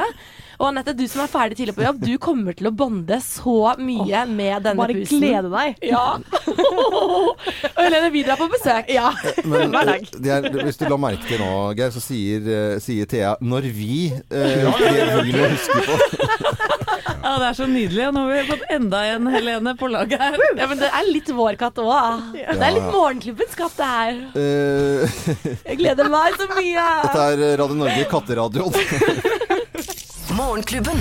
[0.62, 3.72] Og Anette, du som er ferdig tidlig på jobb, du kommer til å bonde så
[3.82, 5.18] mye med denne bare pusen.
[5.18, 5.80] glede deg.
[5.90, 6.04] Ja.
[7.02, 8.86] og Helene, vi drar på besøk.
[8.94, 9.10] Ja.
[9.42, 10.06] Men Hver dag.
[10.22, 13.66] det er, hvis du la merke til nå, Geir, så sier, eh, sier Thea 'når
[13.74, 14.22] vi'.
[14.30, 15.98] eh, det vi må huske på.
[17.22, 18.06] Ja, det er så nydelig.
[18.08, 20.34] og Nå har vi fått enda en Helene på laget her.
[20.58, 22.32] Ja, men det er litt vår katt òg.
[22.34, 24.18] Det er litt morgenklubbens katt, det her.
[24.34, 25.06] Eh,
[25.70, 26.86] Jeg gleder meg så mye.
[27.06, 28.74] Dette er Radio Norge, katteradioen.
[30.36, 30.96] Morgenklubben.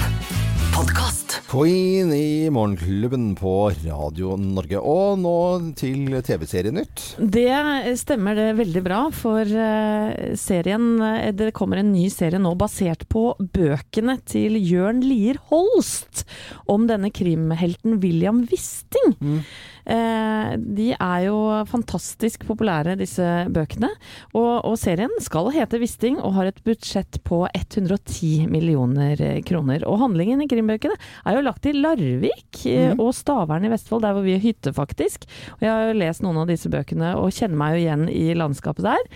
[0.76, 1.42] Podkast.
[1.48, 4.80] Queen i Morgenklubben på Radio Norge.
[4.80, 5.34] Og nå
[5.80, 7.04] til TV-serienytt.
[7.20, 12.54] Det stemmer det veldig bra, for eh, serien eh, Det kommer en ny serie nå
[12.60, 16.26] basert på bøkene til Jørn Lier Holst
[16.72, 19.16] om denne krimhelten William Wisting.
[19.22, 19.42] Eh,
[19.82, 21.38] de er jo
[21.70, 23.90] fantastisk populære, disse bøkene.
[24.36, 29.86] Og, og serien skal hete Wisting og har et budsjett på 110 millioner kroner.
[29.90, 33.02] Og handlingen i krimbøkene er jo lagt til Larvik mm.
[33.02, 35.26] og Stavern i Vestfold, der hvor vi er hytte, faktisk.
[35.58, 38.28] Og jeg har jo lest noen av disse bøkene og kjenner meg jo igjen i
[38.38, 39.10] landskapet der.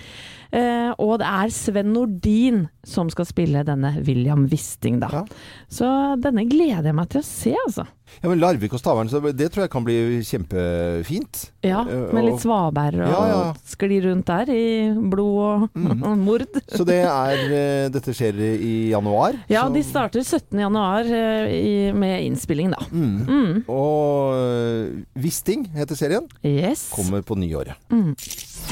[0.51, 5.23] Eh, og det er Sven Nordin som skal spille denne William Wisting, da.
[5.73, 5.87] Så
[6.21, 7.87] denne gleder jeg meg til å se, altså.
[8.21, 11.47] Ja, men Larvik og Stavern, det tror jeg kan bli kjempefint.
[11.65, 13.53] Ja, Eh, med litt svaberg og Ja, ja.
[13.65, 16.45] skli rundt der i blod og mord.
[16.69, 19.33] Så det er eh, Dette skjer i januar.
[19.49, 20.59] Ja, så- de starter 17.
[20.59, 21.03] januar
[21.49, 22.85] i, med innspilling, da.
[22.91, 23.65] Mm.
[23.67, 26.29] Og uh, Wisting heter serien.
[26.43, 26.91] Yes.
[26.93, 27.73] Kommer på nyåret.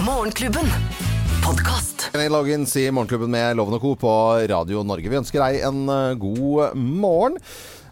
[0.06, 0.70] Morgenklubben.
[1.44, 2.08] Podkast.
[2.32, 3.90] Loggins i Morgenklubben med Loven og Co.
[4.00, 4.12] på
[4.48, 5.10] Radio Norge.
[5.12, 7.36] Vi ønsker deg en eh, god morgen.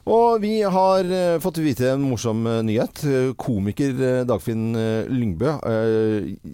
[0.10, 3.04] Og vi har eh, fått vite en morsom eh, nyhet.
[3.06, 4.74] Eh, Komiker Dagfinn
[5.12, 5.54] Lyngbø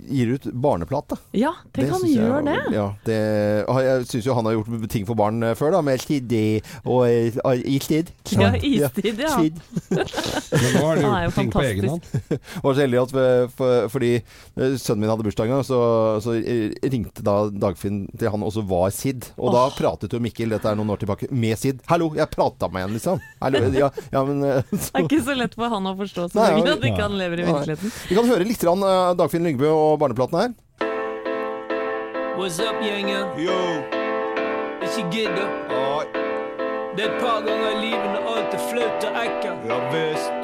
[0.10, 1.18] gir ut barneplate.
[1.38, 2.58] Ja, tenk han gjør det.
[2.76, 3.18] Ja, det
[3.88, 8.12] jeg syns jo han har gjort ting for barn før, da, med Kiddy og Istid.
[8.36, 9.34] Ja, Istid, ja.
[9.38, 9.60] Kid.
[9.92, 12.08] Men nå har Han jo gjort ting på egen hånd.
[12.08, 12.62] fantastisk.
[12.68, 13.16] var så heldig at
[13.58, 14.12] for, fordi
[14.58, 15.80] sønnen min hadde bursdag en gang, så,
[16.24, 16.36] så
[16.92, 19.32] ringte da Dagfinn til han, og så var Sid.
[19.38, 21.84] Og da pratet jo Mikkel, dette er noen år tilbake, med Sid.
[21.88, 23.22] 'Hallo, jeg prata med en', liksom.
[23.40, 26.48] Hallo, ja, ja, men eh, Det er ikke så lett for han å forstå, så
[26.48, 27.94] lenge at ikke han lever i virkeligheten.
[28.10, 30.56] Vi kan høre litt grann, eh, Dagfinn Lyngbø og barneplaten her.
[32.38, 33.30] What's up, gjengen?
[33.42, 33.58] Yo.
[34.86, 35.98] Ikke gidd, da.
[36.98, 39.68] Det er et par ganger i livet når alt er flaut og ekkelt.
[39.70, 40.37] Ja visst.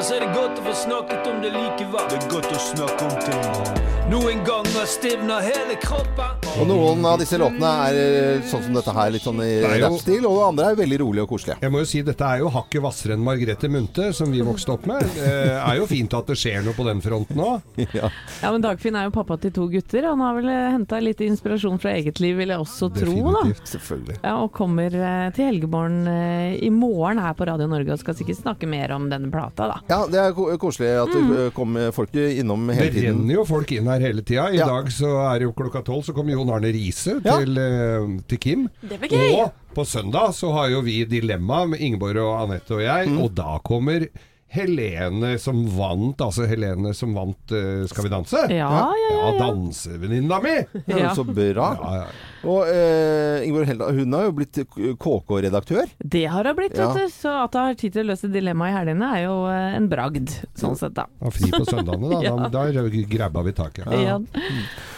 [0.00, 2.06] Men så er det godt å få snakket om det likevel.
[2.08, 3.88] Det er godt å snakke om ting.
[4.10, 6.38] Noen ganger stivner hele kroppen.
[6.58, 9.50] Og noen av disse låtene er eh, sånn som dette her, litt sånn i
[9.84, 11.58] rappstil, og det andre er veldig rolig og koselig.
[11.62, 14.72] Jeg må jo si Dette er jo hakket hvassere enn Margrethe Munthe, som vi vokste
[14.74, 15.04] opp med.
[15.14, 17.68] Det er jo fint at det skjer noe på den fronten òg.
[18.00, 18.08] Ja.
[18.40, 20.04] Ja, men Dagfinn er jo pappa til to gutter.
[20.06, 23.16] Han har vel henta litt inspirasjon fra eget liv, vil jeg også tro.
[23.34, 23.42] da.
[23.66, 24.18] Selvfølgelig.
[24.24, 28.16] Ja, Og kommer eh, til Helgeborn eh, i morgen her på Radio Norge og skal
[28.16, 29.80] sikkert snakke mer om denne plata, da.
[29.90, 32.94] Ja, det er koselig at det eh, kommer folk innom hele tiden.
[32.94, 34.44] Det renner jo folk inn her hele tida.
[34.54, 34.66] I Ja.
[34.70, 37.38] dag så er det jo klokka tolv, så kommer Jon Arne Riise Ja.
[37.42, 38.68] til, eh, til Kim.
[38.82, 39.42] Det blir gøy.
[39.42, 43.18] Og på søndag så har jo vi Dilemma med Ingeborg og Anette og jeg, Mm.
[43.24, 44.06] og da kommer
[44.50, 48.40] Helene som vant, altså Helene som vant uh, Skal vi danse?
[48.50, 49.30] Ja, ja, ja, ja.
[49.38, 50.56] dansevenninna mi!
[50.90, 51.12] Ja.
[51.14, 51.68] Så bra.
[51.78, 52.06] Ja, ja.
[52.50, 54.58] Og uh, Ingeborg Helda, hun har jo blitt
[55.00, 55.90] KK-redaktør.
[56.02, 56.90] Det har hun blitt, Ja.
[56.90, 57.14] vet du.
[57.14, 59.88] Så at hun har tid til å løse dilemmaet i helgene, er jo eh, en
[59.90, 61.06] bragd, sånn sett, da.
[61.20, 62.22] Han fri på søndagene, da.
[62.30, 62.34] Ja.
[62.52, 63.86] Da, da grabba vi taket.
[64.02, 64.18] Ja.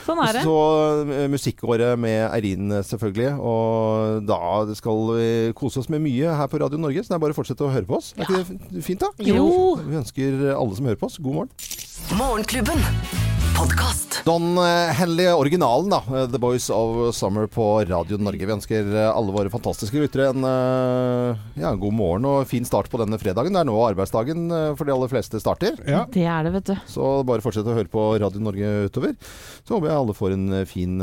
[0.07, 0.45] Sånn er det.
[0.47, 0.57] Så
[1.07, 3.33] eh, musikkåret med Eirin, eh, selvfølgelig.
[3.39, 4.41] Og da
[4.79, 5.29] skal vi
[5.59, 7.73] kose oss med mye her på Radio Norge, så det er bare å fortsette å
[7.73, 8.13] høre på oss.
[8.19, 9.13] Er ikke det fint, da?
[9.23, 9.49] Jo.
[9.83, 11.55] Vi ønsker alle som hører på oss, god morgen.
[12.19, 13.22] Morgenklubben.
[13.57, 14.21] Podkast.
[14.27, 15.99] Don eh, Henley, originalen, da.
[16.09, 18.47] eh, The Boys of Summer på Radio Norge.
[18.47, 20.47] Vi ønsker eh, alle våre fantastiske lyttere en
[21.59, 23.55] ja, god morgen og fin start på denne fredagen.
[23.55, 24.47] Det er nå arbeidsdagen
[24.79, 25.79] for de aller fleste starter.
[25.89, 26.05] Ja.
[26.13, 26.75] Det er det, vet du.
[26.91, 29.15] Så bare fortsett å høre på Radio Norge utover.
[29.63, 30.99] Så håper jeg alle får en fin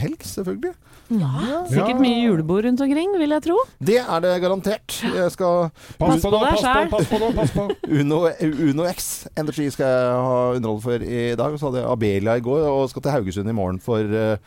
[0.00, 0.74] helg, selvfølgelig.
[1.12, 3.56] Ja, sikkert mye julebord rundt omkring, vil jeg tro.
[3.84, 4.96] Det er det garantert.
[5.04, 5.68] Jeg skal
[6.00, 7.66] Pass på pass på, pass på pass på.
[8.00, 11.58] Uno, Uno X Energy skal jeg ha underhold for i dag.
[11.60, 14.38] Så hadde jeg Abelia i går, og skal til Haugesund i morgen for uh,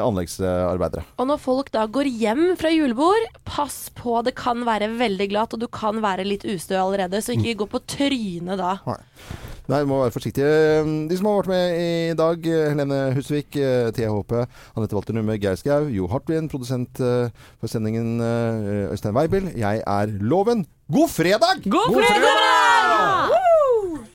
[0.00, 1.06] anleggsarbeidere.
[1.22, 5.54] Og når folk da går hjem fra julebord, pass på, det kan være veldig glatt,
[5.54, 8.74] og du kan være litt ustø allerede, så ikke gå på trynet da.
[8.88, 8.98] Nei,
[9.78, 10.50] vi må være forsiktige.
[11.10, 14.46] De som har vært med i dag, Helene Husvik, THP, Thea
[14.76, 19.52] Anette Walter Numme, Geir Skau, Jo Hartvin, produsent eh, for sendingen eh, Øystein Weibel.
[19.54, 20.66] Jeg er Loven.
[20.90, 21.62] God fredag!
[21.70, 22.59] God fredag!